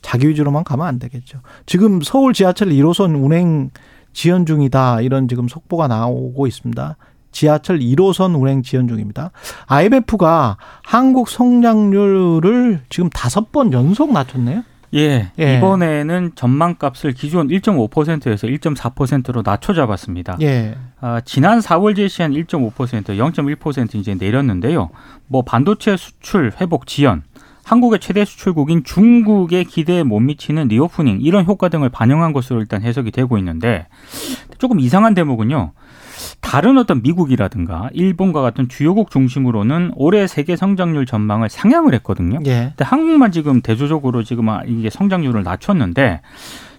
자기 0.01 0.29
위주로만 0.29 0.63
가면 0.63 0.87
안 0.87 0.99
되겠죠. 0.99 1.39
지금 1.65 2.01
서울 2.01 2.33
지하철 2.33 2.69
1호선 2.69 3.21
운행 3.21 3.71
지연 4.13 4.45
중이다 4.45 5.01
이런 5.01 5.27
지금 5.27 5.49
속보가 5.49 5.89
나오고 5.89 6.47
있습니다. 6.47 6.95
지하철 7.31 7.79
1호선 7.79 8.39
운행 8.39 8.63
지연 8.63 8.87
중입니다. 8.87 9.31
IMF가 9.65 10.57
한국 10.83 11.27
성장률을 11.27 12.83
지금 12.89 13.09
다섯 13.09 13.51
번 13.51 13.73
연속 13.73 14.13
낮췄네요. 14.13 14.63
예, 14.93 15.31
예. 15.39 15.57
이번에는 15.57 16.31
전망값을 16.35 17.13
기존 17.13 17.47
1.5%에서 17.47 18.47
1.4%로 18.47 19.41
낮춰 19.43 19.73
잡았습니다. 19.73 20.37
예. 20.41 20.75
아, 20.99 21.21
지난 21.25 21.59
4월 21.59 21.95
제시한 21.95 22.31
1.5% 22.31 22.73
0.1% 22.75 23.95
이제 23.95 24.15
내렸는데요. 24.15 24.89
뭐 25.27 25.41
반도체 25.41 25.97
수출 25.97 26.51
회복 26.61 26.85
지연, 26.87 27.23
한국의 27.63 27.99
최대 27.99 28.25
수출국인 28.25 28.83
중국의 28.83 29.65
기대에 29.65 30.03
못 30.03 30.19
미치는 30.19 30.67
reopening 30.67 31.19
이런 31.21 31.45
효과 31.45 31.69
등을 31.69 31.89
반영한 31.89 32.33
것으로 32.33 32.59
일단 32.59 32.81
해석이 32.81 33.11
되고 33.11 33.37
있는데 33.37 33.87
조금 34.57 34.79
이상한 34.79 35.13
대목은요. 35.13 35.71
다른 36.43 36.77
어떤 36.77 37.01
미국이라든가 37.01 37.89
일본과 37.93 38.41
같은 38.41 38.67
주요국 38.67 39.09
중심으로는 39.09 39.93
올해 39.95 40.27
세계 40.27 40.55
성장률 40.55 41.07
전망을 41.07 41.49
상향을 41.49 41.95
했거든요. 41.95 42.39
예. 42.45 42.73
근데 42.75 42.83
한국만 42.83 43.31
지금 43.31 43.61
대조적으로 43.61 44.23
지금 44.23 44.49
아, 44.49 44.61
이게 44.67 44.89
성장률을 44.89 45.41
낮췄는데 45.41 46.21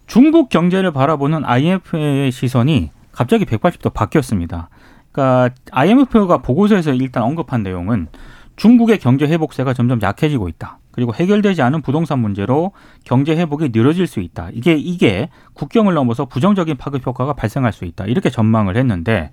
중국 0.07 0.51
경제를 0.51 0.93
바라보는 0.93 1.45
IMF의 1.45 2.31
시선이 2.31 2.91
갑자기 3.11 3.47
180도 3.47 3.93
바뀌었습니다. 3.93 4.69
그러니까 5.11 5.55
IMF가 5.73 6.39
보고서에서 6.39 6.93
일단 6.93 7.23
언급한 7.23 7.63
내용은 7.63 8.09
중국의 8.57 8.99
경제 8.99 9.27
회복세가 9.27 9.73
점점 9.73 10.01
약해지고 10.03 10.49
있다. 10.49 10.79
그리고 10.95 11.13
해결되지 11.13 11.61
않은 11.61 11.83
부동산 11.83 12.21
문제로 12.21 12.71
경제 13.03 13.35
회복이 13.35 13.71
느려질 13.75 14.07
수 14.07 14.21
있다. 14.21 14.51
이게 14.53 14.75
이게 14.75 15.29
국경을 15.55 15.93
넘어서 15.93 16.25
부정적인 16.25 16.77
파급 16.77 17.05
효과가 17.05 17.33
발생할 17.33 17.73
수 17.73 17.85
있다. 17.85 18.05
이렇게 18.05 18.31
전망을 18.31 18.77
했는데 18.77 19.33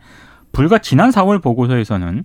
불과 0.51 0.79
지난 0.79 1.11
4월 1.11 1.39
보고서에서는 1.39 2.23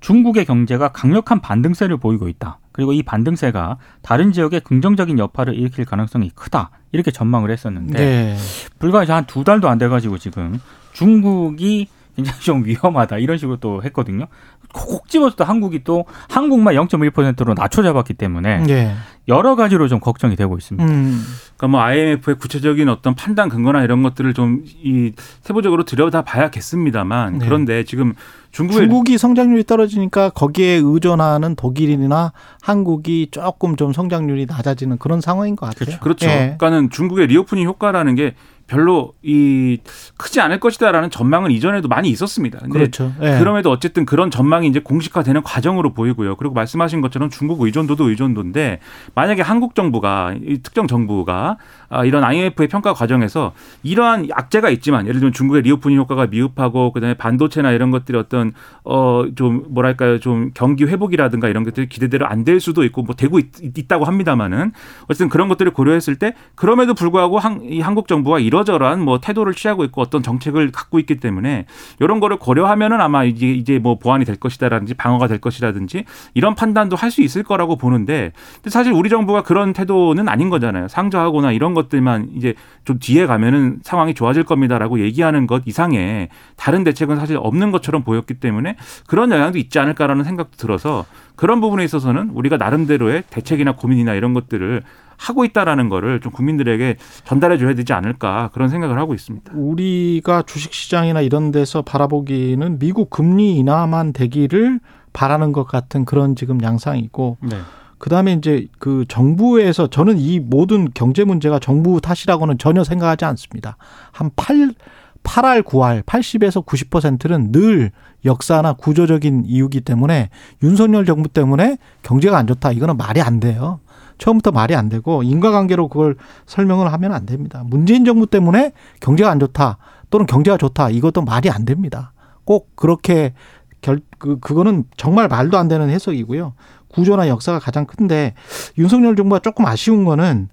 중국의 0.00 0.46
경제가 0.46 0.88
강력한 0.88 1.40
반등세를 1.40 1.98
보이고 1.98 2.26
있다. 2.26 2.58
그리고 2.72 2.92
이 2.92 3.04
반등세가 3.04 3.78
다른 4.02 4.32
지역에 4.32 4.58
긍정적인 4.58 5.16
여파를 5.16 5.54
일으킬 5.54 5.84
가능성이 5.84 6.30
크다. 6.34 6.70
이렇게 6.90 7.12
전망을 7.12 7.52
했었는데 7.52 7.96
네. 7.96 8.36
불과 8.80 9.04
한두 9.04 9.44
달도 9.44 9.68
안 9.68 9.78
돼 9.78 9.86
가지고 9.86 10.18
지금 10.18 10.58
중국이 10.92 11.86
굉장히 12.16 12.40
좀 12.40 12.64
위험하다 12.64 13.18
이런 13.18 13.38
식으로 13.38 13.56
또 13.56 13.82
했거든요. 13.82 14.26
콕 14.72 15.08
집어서 15.08 15.36
또 15.36 15.44
한국이 15.44 15.84
또 15.84 16.06
한국만 16.30 16.74
0.1%로 16.74 17.54
낮춰 17.54 17.82
잡았기 17.82 18.14
때문에 18.14 18.62
네. 18.62 18.94
여러 19.28 19.54
가지로 19.54 19.86
좀 19.88 20.00
걱정이 20.00 20.34
되고 20.36 20.56
있습니다. 20.56 20.90
음. 20.90 21.22
그러니까 21.56 21.68
뭐 21.68 21.80
IMF의 21.82 22.38
구체적인 22.38 22.88
어떤 22.88 23.14
판단 23.14 23.48
근거나 23.48 23.82
이런 23.82 24.02
것들을 24.02 24.34
좀 24.34 24.62
이 24.82 25.12
세부적으로 25.42 25.84
들여다 25.84 26.22
봐야겠습니다만 26.22 27.38
네. 27.38 27.44
그런데 27.44 27.84
지금 27.84 28.14
중국이 28.52 29.18
성장률이 29.18 29.64
떨어지니까 29.64 30.30
거기에 30.30 30.80
의존하는 30.82 31.56
독일이나 31.56 32.32
한국이 32.60 33.28
조금 33.30 33.76
좀 33.76 33.92
성장률이 33.92 34.46
낮아지는 34.46 34.98
그런 34.98 35.20
상황인 35.20 35.56
것 35.56 35.66
같아요. 35.66 35.98
그렇죠. 35.98 36.00
그렇죠. 36.00 36.26
예. 36.26 36.56
그러니까는 36.58 36.90
중국의 36.90 37.26
reopening 37.28 37.66
효과라는 37.66 38.14
게 38.14 38.34
별로 38.66 39.12
이 39.22 39.78
크지 40.16 40.40
않을 40.40 40.60
것이다라는 40.60 41.10
전망은 41.10 41.50
이전에도 41.50 41.88
많이 41.88 42.08
있었습니다. 42.08 42.58
근데 42.60 42.72
그렇죠. 42.72 43.12
예. 43.20 43.38
그럼에도 43.38 43.70
어쨌든 43.70 44.06
그런 44.06 44.30
전망이 44.30 44.66
이제 44.66 44.80
공식화되는 44.80 45.42
과정으로 45.42 45.92
보이고요. 45.92 46.36
그리고 46.36 46.54
말씀하신 46.54 47.00
것처럼 47.00 47.28
중국 47.28 47.60
의존도도 47.60 48.08
의존도인데 48.08 48.80
만약에 49.14 49.42
한국 49.42 49.74
정부가 49.74 50.34
이 50.42 50.58
특정 50.62 50.86
정부가 50.86 51.58
아, 51.81 51.81
이런 52.04 52.24
IMF의 52.24 52.68
평가 52.68 52.92
과정에서 52.92 53.52
이러한 53.82 54.28
악재가 54.32 54.70
있지만 54.70 55.06
예를 55.06 55.20
들면 55.20 55.32
중국의 55.32 55.62
reopening 55.62 55.98
효과가 55.98 56.26
미흡하고 56.26 56.92
그다음에 56.92 57.14
반도체나 57.14 57.70
이런 57.72 57.90
것들이 57.90 58.18
어떤 58.18 58.52
어 58.84 59.24
좀 59.36 59.64
뭐랄까요? 59.70 60.18
좀 60.20 60.50
경기 60.54 60.84
회복이라든가 60.84 61.48
이런 61.48 61.64
것들이 61.64 61.88
기대대로 61.88 62.26
안 62.26 62.42
될 62.44 62.58
수도 62.60 62.82
있고 62.84 63.02
뭐 63.02 63.14
되고 63.14 63.38
있, 63.38 63.46
다고 63.88 64.04
합니다만은 64.04 64.72
어쨌든 65.04 65.28
그런 65.28 65.48
것들을 65.48 65.72
고려했을 65.72 66.16
때 66.16 66.34
그럼에도 66.56 66.92
불구하고 66.94 67.38
한, 67.38 67.62
이 67.62 67.80
한국 67.80 68.08
정부가 68.08 68.40
이러저러한 68.40 69.00
뭐 69.00 69.20
태도를 69.20 69.54
취하고 69.54 69.84
있고 69.84 70.00
어떤 70.00 70.22
정책을 70.24 70.72
갖고 70.72 70.98
있기 70.98 71.20
때문에 71.20 71.66
이런 72.00 72.18
거를 72.18 72.36
고려하면은 72.38 73.00
아마 73.00 73.22
이제 73.24 73.46
이제 73.48 73.78
뭐 73.78 73.96
보완이 73.98 74.24
될 74.24 74.36
것이다라든지 74.36 74.94
방어가 74.94 75.28
될 75.28 75.38
것이라든지 75.38 76.04
이런 76.34 76.54
판단도 76.56 76.96
할 76.96 77.12
수 77.12 77.20
있을 77.22 77.42
거라고 77.42 77.76
보는데 77.76 78.32
사실 78.66 78.90
우리 78.92 79.10
정부가 79.10 79.42
그런 79.42 79.72
태도는 79.74 80.28
아닌 80.28 80.48
거잖아요. 80.48 80.88
상저하거나 80.88 81.52
이런 81.52 81.74
것 81.74 81.81
것들만 81.82 82.30
이제 82.34 82.54
좀 82.84 82.98
뒤에 82.98 83.26
가면은 83.26 83.78
상황이 83.82 84.14
좋아질 84.14 84.44
겁니다라고 84.44 85.00
얘기하는 85.00 85.46
것 85.46 85.62
이상의 85.66 86.28
다른 86.56 86.84
대책은 86.84 87.16
사실 87.16 87.36
없는 87.38 87.70
것처럼 87.70 88.02
보였기 88.02 88.34
때문에 88.34 88.76
그런 89.06 89.30
영향도 89.30 89.58
있지 89.58 89.78
않을까라는 89.78 90.24
생각도 90.24 90.56
들어서 90.56 91.04
그런 91.36 91.60
부분에 91.60 91.84
있어서는 91.84 92.30
우리가 92.30 92.56
나름대로의 92.56 93.24
대책이나 93.30 93.72
고민이나 93.72 94.14
이런 94.14 94.34
것들을 94.34 94.82
하고 95.16 95.44
있다라는 95.44 95.88
거를 95.88 96.20
좀 96.20 96.32
국민들에게 96.32 96.96
전달해 97.24 97.56
줘야 97.56 97.74
되지 97.74 97.92
않을까 97.92 98.50
그런 98.52 98.68
생각을 98.68 98.98
하고 98.98 99.14
있습니다. 99.14 99.52
우리가 99.54 100.42
주식 100.42 100.72
시장이나 100.72 101.20
이런 101.20 101.52
데서 101.52 101.82
바라보기는 101.82 102.78
미국 102.78 103.10
금리 103.10 103.56
인하만 103.56 104.12
되기를 104.12 104.80
바라는 105.12 105.52
것 105.52 105.64
같은 105.64 106.04
그런 106.04 106.34
지금 106.34 106.62
양상이고 106.62 107.38
네. 107.40 107.56
그다음에 108.02 108.32
이제 108.32 108.66
그 108.80 109.04
정부에서 109.06 109.86
저는 109.86 110.18
이 110.18 110.40
모든 110.40 110.88
경제 110.92 111.22
문제가 111.22 111.60
정부 111.60 112.00
탓이라고는 112.00 112.58
전혀 112.58 112.82
생각하지 112.82 113.24
않습니다. 113.26 113.76
한 114.10 114.32
8, 114.34 114.74
8할, 115.22 115.62
9할, 115.62 116.02
80에서 116.02 116.66
90%는 116.66 117.52
늘 117.52 117.92
역사나 118.24 118.72
구조적인 118.72 119.44
이유기 119.46 119.82
때문에 119.82 120.30
윤석열 120.64 121.06
정부 121.06 121.28
때문에 121.28 121.78
경제가 122.02 122.36
안 122.36 122.48
좋다. 122.48 122.72
이거는 122.72 122.96
말이 122.96 123.20
안 123.20 123.38
돼요. 123.38 123.78
처음부터 124.18 124.50
말이 124.50 124.74
안 124.74 124.88
되고 124.88 125.22
인과관계로 125.22 125.86
그걸 125.86 126.16
설명을 126.46 126.92
하면 126.92 127.12
안 127.12 127.24
됩니다. 127.24 127.62
문재인 127.64 128.04
정부 128.04 128.26
때문에 128.26 128.72
경제가 128.98 129.30
안 129.30 129.38
좋다. 129.38 129.78
또는 130.10 130.26
경제가 130.26 130.56
좋다. 130.56 130.90
이것도 130.90 131.22
말이 131.22 131.50
안 131.50 131.64
됩니다. 131.64 132.12
꼭 132.42 132.74
그렇게 132.74 133.32
결, 133.80 134.00
그, 134.18 134.38
그거는 134.40 134.84
정말 134.96 135.28
말도 135.28 135.56
안 135.56 135.68
되는 135.68 135.88
해석이고요. 135.88 136.54
구조나 136.92 137.28
역사가 137.28 137.58
가장 137.58 137.86
큰데 137.86 138.34
윤석열 138.78 139.16
정부가 139.16 139.40
조금 139.40 139.66
아쉬운 139.66 140.04
거는 140.04 140.48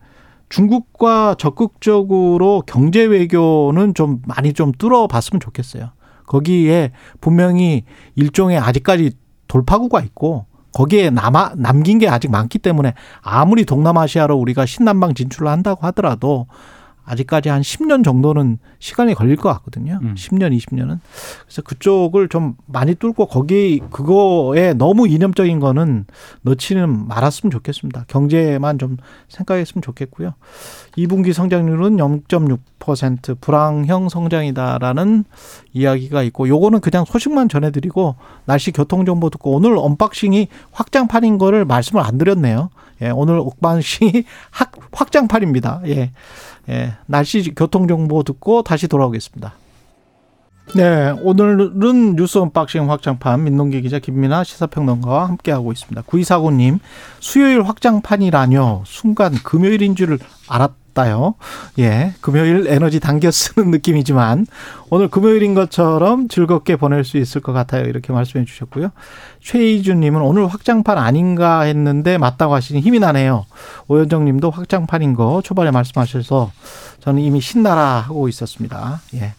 중국과 0.49 1.35
적극적으로 1.37 2.63
경제 2.65 3.03
외교는 3.03 3.93
좀 3.93 4.21
많이 4.25 4.53
좀 4.53 4.71
뚫어봤으면 4.71 5.39
좋겠어요. 5.39 5.91
거기에 6.25 6.91
분명히 7.21 7.83
일종의 8.15 8.57
아직까지 8.57 9.11
돌파구가 9.47 10.01
있고 10.01 10.45
거기에 10.73 11.09
남아 11.09 11.53
남긴 11.57 11.97
게 11.97 12.07
아직 12.07 12.29
많기 12.29 12.59
때문에 12.59 12.93
아무리 13.21 13.65
동남아시아로 13.65 14.37
우리가 14.37 14.65
신남방 14.65 15.15
진출을 15.15 15.47
한다고 15.47 15.85
하더라도 15.87 16.47
아직까지 17.05 17.49
한 17.49 17.61
10년 17.61 18.03
정도는 18.03 18.59
시간이 18.79 19.15
걸릴 19.15 19.35
것 19.35 19.49
같거든요. 19.53 19.99
음. 20.03 20.13
10년, 20.15 20.55
20년은. 20.55 20.99
그래서 21.43 21.61
그쪽을 21.63 22.29
좀 22.29 22.55
많이 22.67 22.95
뚫고 22.95 23.25
거기 23.25 23.79
그거에 23.91 24.73
너무 24.73 25.07
이념적인 25.07 25.59
거는 25.59 26.05
넣지는 26.41 27.07
말았으면 27.07 27.51
좋겠습니다. 27.51 28.05
경제만 28.07 28.77
좀 28.77 28.97
생각했으면 29.27 29.81
좋겠고요. 29.81 30.33
2분기 30.97 31.33
성장률은 31.33 31.97
0.6% 31.97 33.41
불황형 33.41 34.09
성장이다라는 34.09 35.25
이야기가 35.73 36.23
있고 36.23 36.47
요거는 36.47 36.79
그냥 36.81 37.05
소식만 37.05 37.49
전해드리고 37.49 38.15
날씨 38.45 38.71
교통 38.71 39.05
정보 39.05 39.29
듣고 39.29 39.51
오늘 39.51 39.77
언박싱이 39.77 40.47
확장판인 40.71 41.37
거를 41.37 41.65
말씀을 41.65 42.03
안 42.03 42.17
드렸네요. 42.17 42.69
예, 43.01 43.09
오늘 43.09 43.37
언박싱이 43.39 44.23
확장판입니다. 44.91 45.81
예. 45.87 46.11
예, 46.69 46.93
날씨 47.05 47.53
교통 47.55 47.87
정보 47.87 48.23
듣고 48.23 48.63
다시 48.63 48.87
돌아오겠습니다. 48.87 49.53
네, 50.75 51.09
오늘은 51.23 52.15
뉴스 52.15 52.37
언박싱 52.37 52.91
확장판 52.91 53.43
민동기 53.43 53.81
기자 53.81 53.97
김민하 53.97 54.43
시사평론가와 54.43 55.27
함께하고 55.27 55.71
있습니다. 55.71 56.03
구이사고님, 56.03 56.77
수요일 57.19 57.63
확장판이라뇨. 57.63 58.83
순간 58.85 59.33
금요일인 59.33 59.95
줄 59.95 60.19
알았 60.47 60.71
다요. 60.99 61.35
예, 61.79 62.13
금요일 62.19 62.67
에너지 62.67 62.99
당겨 62.99 63.31
쓰는 63.31 63.71
느낌이지만 63.71 64.45
오늘 64.89 65.07
금요일인 65.07 65.53
것처럼 65.53 66.27
즐겁게 66.27 66.75
보낼 66.75 67.05
수 67.05 67.17
있을 67.17 67.39
것 67.39 67.53
같아요. 67.53 67.85
이렇게 67.85 68.11
말씀해 68.11 68.43
주셨고요. 68.43 68.89
최희준 69.41 70.01
님은 70.01 70.21
오늘 70.21 70.47
확장판 70.47 70.97
아닌가 70.97 71.61
했는데 71.61 72.17
맞다고 72.17 72.53
하시니 72.53 72.81
힘이 72.81 72.99
나네요. 72.99 73.45
오현정 73.87 74.25
님도 74.25 74.49
확장판인 74.49 75.13
거 75.13 75.41
초반에 75.41 75.71
말씀하셔서 75.71 76.51
저는 76.99 77.21
이미 77.21 77.39
신나라 77.39 78.01
하고 78.01 78.27
있었습니다. 78.27 78.99
예. 79.15 79.33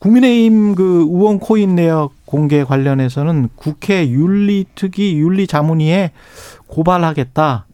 국민의힘 0.00 0.74
그 0.74 1.06
의원 1.10 1.38
코인 1.38 1.76
내역 1.76 2.12
공개 2.26 2.62
관련해서는 2.62 3.48
국회 3.56 4.06
윤리특위 4.08 5.18
윤리자문위에 5.18 6.10
고발하겠다. 6.66 7.66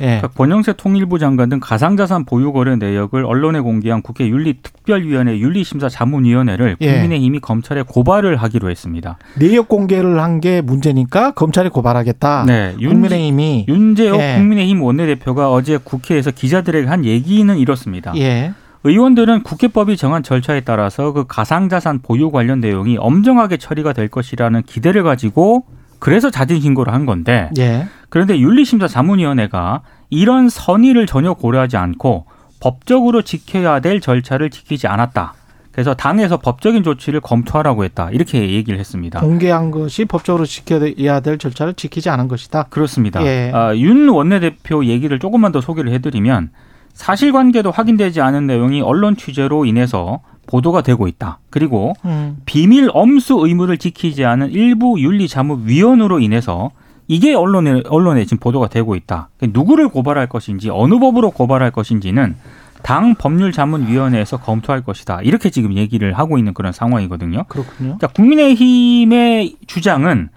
예. 0.00 0.04
그러니까 0.06 0.28
권영세 0.28 0.72
통일부 0.74 1.18
장관 1.18 1.48
등 1.48 1.60
가상자산 1.60 2.24
보유 2.24 2.52
거래 2.52 2.76
내역을 2.76 3.24
언론에 3.24 3.60
공개한 3.60 4.02
국회 4.02 4.26
윤리특별위원회 4.28 5.38
윤리심사자문위원회를 5.38 6.76
예. 6.80 6.92
국민의힘이 6.92 7.40
검찰에 7.40 7.82
고발을 7.82 8.36
하기로 8.36 8.70
했습니다. 8.70 9.18
내역 9.38 9.68
공개를 9.68 10.20
한 10.20 10.40
게 10.40 10.62
문제니까 10.62 11.32
검찰에 11.32 11.68
고발하겠다. 11.68 12.44
네, 12.46 12.74
국민의힘이 12.78 13.66
윤재호 13.68 14.16
예. 14.16 14.36
국민의힘 14.38 14.80
원내대표가 14.82 15.52
어제 15.52 15.76
국회에서 15.76 16.30
기자들에게 16.30 16.86
한 16.88 17.04
얘기는 17.04 17.54
이렇습니다. 17.58 18.12
예. 18.16 18.54
의원들은 18.84 19.42
국회법이 19.42 19.98
정한 19.98 20.22
절차에 20.22 20.60
따라서 20.60 21.12
그 21.12 21.24
가상자산 21.28 21.98
보유 22.00 22.30
관련 22.30 22.60
내용이 22.60 22.96
엄정하게 22.98 23.58
처리가 23.58 23.92
될 23.92 24.08
것이라는 24.08 24.62
기대를 24.62 25.02
가지고 25.02 25.64
그래서 25.98 26.30
자진 26.30 26.60
신고를 26.62 26.94
한 26.94 27.04
건데 27.04 27.50
예. 27.58 27.86
그런데 28.10 28.38
윤리심사 28.38 28.88
자문위원회가 28.88 29.82
이런 30.10 30.48
선의를 30.48 31.06
전혀 31.06 31.32
고려하지 31.32 31.76
않고 31.76 32.26
법적으로 32.60 33.22
지켜야 33.22 33.80
될 33.80 34.00
절차를 34.00 34.50
지키지 34.50 34.86
않았다. 34.86 35.34
그래서 35.72 35.94
당에서 35.94 36.36
법적인 36.36 36.82
조치를 36.82 37.20
검토하라고 37.20 37.84
했다. 37.84 38.10
이렇게 38.10 38.50
얘기를 38.50 38.78
했습니다. 38.78 39.20
공개한 39.20 39.70
것이 39.70 40.04
법적으로 40.04 40.44
지켜야 40.44 41.20
될 41.20 41.38
절차를 41.38 41.74
지키지 41.74 42.10
않은 42.10 42.28
것이다. 42.28 42.64
그렇습니다. 42.64 43.24
예. 43.24 43.52
아, 43.54 43.74
윤 43.76 44.08
원내대표 44.08 44.84
얘기를 44.84 45.18
조금만 45.20 45.52
더 45.52 45.60
소개를 45.60 45.92
해드리면 45.92 46.50
사실관계도 46.92 47.70
확인되지 47.70 48.20
않은 48.20 48.46
내용이 48.48 48.82
언론 48.82 49.16
취재로 49.16 49.64
인해서 49.64 50.20
보도가 50.48 50.82
되고 50.82 51.06
있다. 51.06 51.38
그리고 51.48 51.94
음. 52.04 52.38
비밀 52.44 52.90
엄수 52.92 53.38
의무를 53.38 53.78
지키지 53.78 54.24
않은 54.24 54.50
일부 54.50 55.00
윤리자문위원으로 55.00 56.18
인해서 56.18 56.72
이게 57.10 57.34
언론에 57.34 57.82
언론에 57.88 58.24
지금 58.24 58.38
보도가 58.38 58.68
되고 58.68 58.94
있다. 58.94 59.30
누구를 59.42 59.88
고발할 59.88 60.28
것인지 60.28 60.70
어느 60.70 61.00
법으로 61.00 61.32
고발할 61.32 61.72
것인지는 61.72 62.36
당 62.84 63.16
법률자문위원회에서 63.16 64.36
검토할 64.36 64.82
것이다. 64.84 65.20
이렇게 65.22 65.50
지금 65.50 65.74
얘기를 65.74 66.12
하고 66.16 66.38
있는 66.38 66.54
그런 66.54 66.70
상황이거든요. 66.70 67.46
그렇군요. 67.48 67.98
자, 68.00 68.06
국민의힘의 68.06 69.56
주장은 69.66 70.28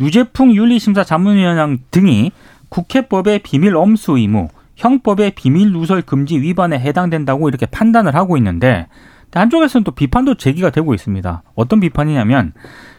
유재풍 0.00 0.52
윤리심사자문위원장 0.52 1.78
등이 1.92 2.32
국회법의 2.70 3.38
비밀 3.44 3.76
엄수 3.76 4.18
의무, 4.18 4.48
형법의 4.74 5.30
비밀 5.36 5.70
누설 5.70 6.02
금지 6.02 6.40
위반에 6.40 6.76
해당된다고 6.76 7.48
이렇게 7.48 7.66
판단을 7.66 8.16
하고 8.16 8.36
있는데 8.36 8.88
한쪽에서는 9.30 9.84
또 9.84 9.92
비판도 9.92 10.36
제기가 10.36 10.70
되고 10.70 10.92
있습니다. 10.92 11.42
어떤 11.54 11.78
비판이냐면 11.78 12.52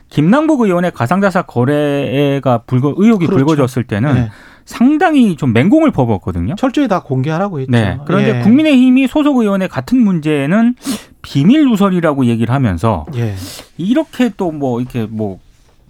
김남국 0.09 0.61
의원의 0.61 0.91
가상자사 0.91 1.43
거래가 1.43 2.59
불거 2.59 2.93
의혹이 2.97 3.25
그렇죠. 3.27 3.45
불거졌을 3.45 3.83
때는 3.83 4.13
네. 4.13 4.29
상당히 4.65 5.35
좀 5.37 5.53
맹공을 5.53 5.91
퍼부었거든요. 5.91 6.55
철저히 6.55 6.87
다 6.87 7.01
공개하라고 7.01 7.59
했죠. 7.61 7.71
네. 7.71 7.97
그런데 8.05 8.39
예. 8.39 8.41
국민의힘이 8.41 9.07
소속 9.07 9.37
의원의 9.37 9.69
같은 9.69 9.99
문제는 9.99 10.75
비밀 11.21 11.65
누설이라고 11.65 12.25
얘기를 12.25 12.53
하면서 12.53 13.05
예. 13.15 13.35
이렇게 13.77 14.29
또 14.35 14.51
뭐 14.51 14.81
이렇게 14.81 15.05
뭐 15.09 15.39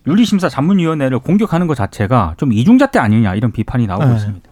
윤리심사 0.07 0.49
자문위원회를 0.49 1.19
공격하는 1.19 1.67
것 1.67 1.75
자체가 1.75 2.35
좀 2.37 2.53
이중잣대 2.53 2.97
아니냐 2.99 3.35
이런 3.35 3.51
비판이 3.51 3.87
나오고 3.87 4.09
예. 4.09 4.13
있습니다. 4.15 4.49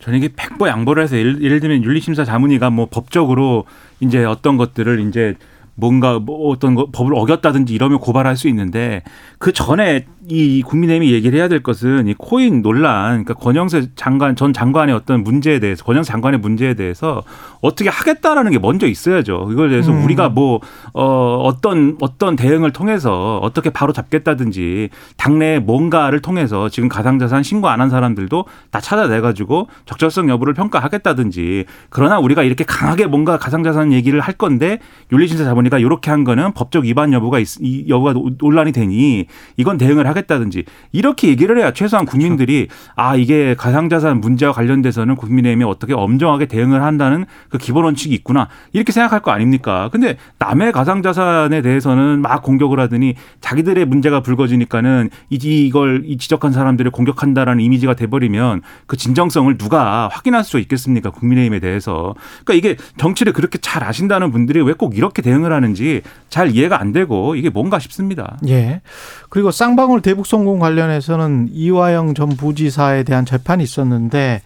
저는 0.00 0.18
이게 0.18 0.30
백보 0.34 0.66
양보를 0.66 1.02
해서 1.02 1.16
예를, 1.16 1.42
예를 1.42 1.60
들면 1.60 1.84
윤리심사 1.84 2.24
자문위가 2.24 2.70
뭐 2.70 2.88
법적으로 2.90 3.64
이제 4.00 4.24
어떤 4.24 4.56
것들을 4.56 5.06
이제 5.08 5.36
뭔가 5.74 6.18
뭐 6.18 6.48
어떤 6.50 6.74
거 6.74 6.88
법을 6.90 7.14
어겼다든지 7.14 7.72
이러면 7.74 7.98
고발할 7.98 8.36
수 8.36 8.48
있는데 8.48 9.02
그 9.38 9.52
전에 9.52 10.06
이 10.30 10.62
국민의힘이 10.62 11.12
얘기를 11.12 11.38
해야 11.38 11.48
될 11.48 11.62
것은 11.62 12.06
이 12.06 12.14
코인 12.16 12.62
논란, 12.62 13.24
그러니까 13.24 13.34
권영세 13.34 13.88
장관 13.96 14.36
전 14.36 14.52
장관의 14.52 14.94
어떤 14.94 15.24
문제에 15.24 15.58
대해서 15.58 15.84
권영세 15.84 16.12
장관의 16.12 16.38
문제에 16.40 16.74
대해서 16.74 17.22
어떻게 17.60 17.90
하겠다라는 17.90 18.52
게 18.52 18.58
먼저 18.58 18.86
있어야죠. 18.86 19.48
이걸 19.50 19.70
대해서 19.70 19.90
음. 19.90 20.04
우리가 20.04 20.28
뭐 20.28 20.60
어, 20.94 21.42
어떤 21.44 21.96
어떤 22.00 22.36
대응을 22.36 22.70
통해서 22.72 23.38
어떻게 23.38 23.70
바로 23.70 23.92
잡겠다든지 23.92 24.90
당내 25.16 25.58
뭔가를 25.58 26.20
통해서 26.20 26.68
지금 26.68 26.88
가상자산 26.88 27.42
신고 27.42 27.68
안 27.68 27.80
한 27.80 27.88
사람들도 27.88 28.44
다 28.70 28.78
찾아내 28.78 29.22
가지고 29.22 29.68
적절성 29.86 30.28
여부를 30.28 30.52
평가하겠다든지 30.52 31.64
그러나 31.88 32.18
우리가 32.18 32.42
이렇게 32.42 32.62
강하게 32.62 33.06
뭔가 33.06 33.38
가상자산 33.38 33.92
얘기를 33.94 34.20
할 34.20 34.34
건데 34.34 34.80
윤리심사 35.10 35.44
자본위가 35.44 35.78
이렇게 35.78 36.10
한 36.10 36.24
거는 36.24 36.52
법적 36.52 36.84
위반 36.84 37.14
여부가 37.14 37.38
있, 37.38 37.56
이 37.60 37.86
여부가 37.88 38.12
논란이 38.38 38.72
되니 38.72 39.26
이건 39.56 39.78
대응을 39.78 40.06
하겠 40.06 40.19
다든지 40.26 40.64
이렇게 40.92 41.28
얘기를 41.28 41.56
해야 41.58 41.72
최소한 41.72 42.04
국민들이 42.04 42.66
그렇죠. 42.66 42.92
아 42.96 43.14
이게 43.16 43.54
가상자산 43.54 44.20
문제와 44.20 44.52
관련돼서는 44.52 45.14
국민의힘이 45.14 45.64
어떻게 45.64 45.94
엄정하게 45.94 46.46
대응을 46.46 46.82
한다는 46.82 47.26
그 47.48 47.58
기본 47.58 47.84
원칙이 47.84 48.14
있구나 48.16 48.48
이렇게 48.72 48.90
생각할 48.92 49.20
거 49.20 49.30
아닙니까? 49.30 49.88
근데 49.92 50.16
남의 50.38 50.72
가상자산에 50.72 51.62
대해서는 51.62 52.20
막 52.20 52.42
공격을 52.42 52.80
하더니 52.80 53.14
자기들의 53.40 53.84
문제가 53.84 54.20
불거지니까는 54.20 55.10
이걸 55.30 56.02
이 56.04 56.16
지적한 56.18 56.52
사람들을 56.52 56.90
공격한다라는 56.90 57.62
이미지가 57.62 57.94
돼버리면 57.94 58.62
그 58.86 58.96
진정성을 58.96 59.56
누가 59.56 60.08
확인할 60.08 60.42
수 60.42 60.58
있겠습니까? 60.58 61.10
국민의힘에 61.10 61.60
대해서 61.60 62.14
그러니까 62.44 62.54
이게 62.54 62.76
정치를 62.96 63.32
그렇게 63.32 63.58
잘 63.58 63.84
아신다는 63.84 64.32
분들이 64.32 64.60
왜 64.60 64.74
꼭 64.80 64.96
이렇게 64.96 65.20
대응을 65.20 65.52
하는지 65.52 66.00
잘 66.30 66.52
이해가 66.56 66.80
안 66.80 66.92
되고 66.92 67.34
이게 67.34 67.50
뭔가 67.50 67.78
싶습니다. 67.78 68.38
예. 68.48 68.80
그리고 69.28 69.50
쌍방울 69.50 69.99
대북 70.00 70.26
성공 70.26 70.58
관련해서는 70.58 71.48
이화영 71.52 72.14
전 72.14 72.30
부지사에 72.30 73.02
대한 73.02 73.24
재판이 73.24 73.62
있었는데 73.62 74.42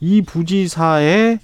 이 0.00 0.22
부지사의 0.22 1.38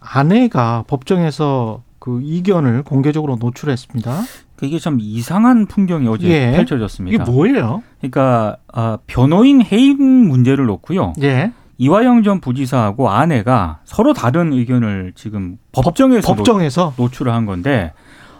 아내가 0.00 0.84
법정에서 0.86 1.82
그 1.98 2.20
이견을 2.22 2.84
공개적으로 2.84 3.36
노출했습니다. 3.36 4.22
이게 4.62 4.78
참 4.78 4.98
이상한 5.00 5.66
풍경이 5.66 6.08
어제 6.08 6.28
예. 6.28 6.52
펼쳐졌습니다. 6.52 7.22
이게 7.22 7.30
뭐예요? 7.30 7.82
그러니까 7.98 8.56
어, 8.72 8.96
변호인 9.06 9.62
해임 9.62 9.98
문제를 9.98 10.66
놓고요. 10.66 11.14
예. 11.22 11.52
이화영 11.78 12.22
전 12.22 12.40
부지사하고 12.40 13.10
아내가 13.10 13.80
서로 13.84 14.14
다른 14.14 14.52
의견을 14.52 15.12
지금 15.14 15.58
법정에서, 15.72 16.34
법정에서? 16.34 16.94
노, 16.96 17.02
노출을 17.02 17.32
한 17.32 17.44
건데 17.44 17.92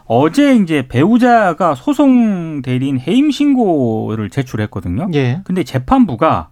어제 0.06 0.54
이제 0.56 0.86
배우자가 0.88 1.74
소송 1.74 2.62
대리인 2.62 2.98
해임 3.00 3.30
신고를 3.30 4.30
제출했거든요. 4.30 5.08
예. 5.14 5.40
근데 5.44 5.64
재판부가 5.64 6.50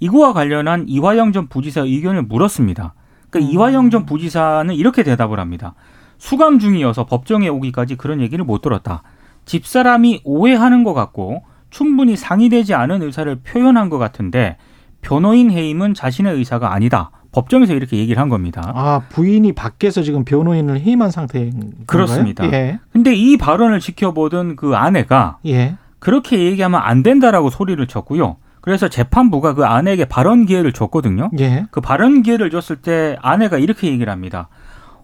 이거와 0.00 0.32
관련한 0.32 0.84
이화영 0.88 1.32
전 1.32 1.48
부지사 1.48 1.82
의견을 1.82 2.22
물었습니다. 2.22 2.94
그러니까 3.30 3.50
음. 3.50 3.54
이화영 3.54 3.90
전 3.90 4.06
부지사는 4.06 4.74
이렇게 4.74 5.02
대답을 5.02 5.38
합니다. 5.38 5.74
수감 6.18 6.58
중이어서 6.58 7.04
법정에 7.04 7.48
오기까지 7.48 7.96
그런 7.96 8.20
얘기를 8.20 8.44
못 8.44 8.62
들었다. 8.62 9.02
집사람이 9.44 10.22
오해하는 10.24 10.82
것 10.82 10.94
같고 10.94 11.44
충분히 11.70 12.16
상의되지 12.16 12.74
않은 12.74 13.02
의사를 13.02 13.34
표현한 13.42 13.90
것 13.90 13.98
같은데 13.98 14.56
변호인 15.02 15.50
해임은 15.50 15.94
자신의 15.94 16.34
의사가 16.34 16.72
아니다. 16.72 17.10
법정에서 17.36 17.74
이렇게 17.74 17.98
얘기를 17.98 18.20
한 18.20 18.30
겁니다. 18.30 18.72
아, 18.74 19.02
부인이 19.10 19.52
밖에서 19.52 20.00
지금 20.02 20.24
변호인을 20.24 20.80
해임한 20.80 21.10
상태인 21.10 21.74
그렇습니다. 21.86 22.50
예. 22.50 22.78
근데 22.92 23.14
이 23.14 23.36
발언을 23.36 23.78
지켜보던 23.78 24.56
그 24.56 24.74
아내가 24.74 25.36
예. 25.44 25.76
그렇게 25.98 26.38
얘기하면 26.38 26.80
안 26.82 27.02
된다라고 27.02 27.50
소리를 27.50 27.86
쳤고요. 27.86 28.36
그래서 28.62 28.88
재판부가 28.88 29.52
그 29.54 29.66
아내에게 29.66 30.06
발언 30.06 30.46
기회를 30.46 30.72
줬거든요. 30.72 31.30
예. 31.38 31.66
그 31.70 31.82
발언 31.82 32.22
기회를 32.22 32.48
줬을 32.48 32.76
때 32.76 33.18
아내가 33.20 33.58
이렇게 33.58 33.88
얘기를 33.88 34.10
합니다. 34.10 34.48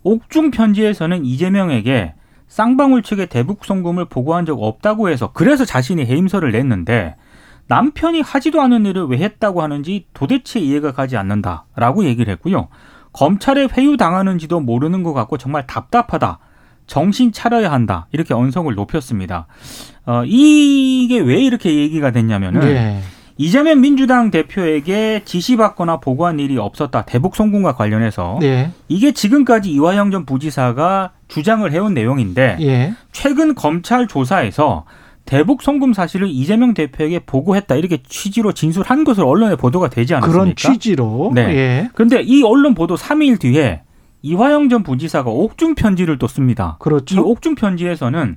옥중 0.02 0.52
편지에서는 0.52 1.26
이재명에게 1.26 2.14
쌍방울 2.48 3.02
측의 3.02 3.26
대북 3.26 3.66
송금을 3.66 4.06
보고한 4.06 4.46
적 4.46 4.62
없다고 4.62 5.10
해서 5.10 5.32
그래서 5.34 5.66
자신이 5.66 6.06
해임서를 6.06 6.52
냈는데 6.52 7.14
남편이 7.72 8.20
하지도 8.20 8.60
않은 8.60 8.84
일을 8.84 9.06
왜 9.06 9.16
했다고 9.16 9.62
하는지 9.62 10.04
도대체 10.12 10.60
이해가 10.60 10.92
가지 10.92 11.16
않는다라고 11.16 12.04
얘기를 12.04 12.30
했고요. 12.34 12.68
검찰에 13.14 13.66
회유당하는지도 13.72 14.60
모르는 14.60 15.02
것 15.02 15.14
같고 15.14 15.38
정말 15.38 15.66
답답하다. 15.66 16.38
정신 16.86 17.32
차려야 17.32 17.72
한다. 17.72 18.08
이렇게 18.12 18.34
언성을 18.34 18.74
높였습니다. 18.74 19.46
어, 20.04 20.22
이게 20.26 21.18
왜 21.18 21.40
이렇게 21.40 21.74
얘기가 21.74 22.10
됐냐면은 22.10 22.60
네. 22.60 23.00
이재명 23.38 23.80
민주당 23.80 24.30
대표에게 24.30 25.22
지시받거나 25.24 25.96
보고한 26.00 26.40
일이 26.40 26.58
없었다. 26.58 27.02
대북 27.06 27.34
송금과 27.34 27.74
관련해서 27.74 28.36
네. 28.42 28.70
이게 28.88 29.12
지금까지 29.12 29.70
이화영 29.70 30.10
전 30.10 30.26
부지사가 30.26 31.12
주장을 31.28 31.70
해온 31.72 31.94
내용인데 31.94 32.56
네. 32.60 32.94
최근 33.12 33.54
검찰 33.54 34.06
조사에서 34.06 34.84
대북 35.24 35.62
송금 35.62 35.92
사실을 35.92 36.28
이재명 36.28 36.74
대표에게 36.74 37.20
보고했다 37.20 37.76
이렇게 37.76 38.02
취지로 38.02 38.52
진술한 38.52 39.04
것으로 39.04 39.28
언론에 39.28 39.56
보도가 39.56 39.88
되지 39.88 40.14
않았습니까? 40.14 40.40
그런 40.40 40.56
취지로. 40.56 41.30
네. 41.34 41.42
예. 41.56 41.90
그런데 41.94 42.20
이 42.22 42.42
언론 42.42 42.74
보도 42.74 42.96
3일 42.96 43.38
뒤에 43.38 43.82
이화영 44.22 44.68
전 44.68 44.82
부지사가 44.82 45.30
옥중 45.30 45.74
편지를 45.74 46.18
또 46.18 46.26
씁니다. 46.28 46.76
그렇죠. 46.80 47.16
이 47.16 47.18
옥중 47.18 47.54
편지에서는 47.54 48.36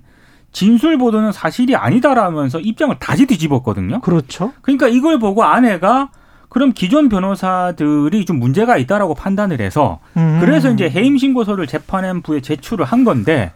진술 0.52 0.98
보도는 0.98 1.32
사실이 1.32 1.76
아니다라면서 1.76 2.60
입장을 2.60 2.96
다시 3.00 3.26
뒤집었거든요. 3.26 4.00
그렇죠. 4.02 4.54
그러니까 4.62 4.88
이걸 4.88 5.20
보고 5.20 5.44
아내가 5.44 6.10
그럼 6.50 6.72
기존 6.74 7.10
변호사들이 7.10 8.24
좀 8.26 8.40
문제가 8.40 8.78
있다라고 8.78 9.14
판단을 9.16 9.60
해서 9.60 10.00
음. 10.16 10.38
그래서 10.40 10.72
이제 10.72 10.90
해임 10.90 11.18
신고서를 11.18 11.68
재판부에 11.68 12.40
제출을 12.40 12.86
한 12.86 13.04
건데 13.04 13.52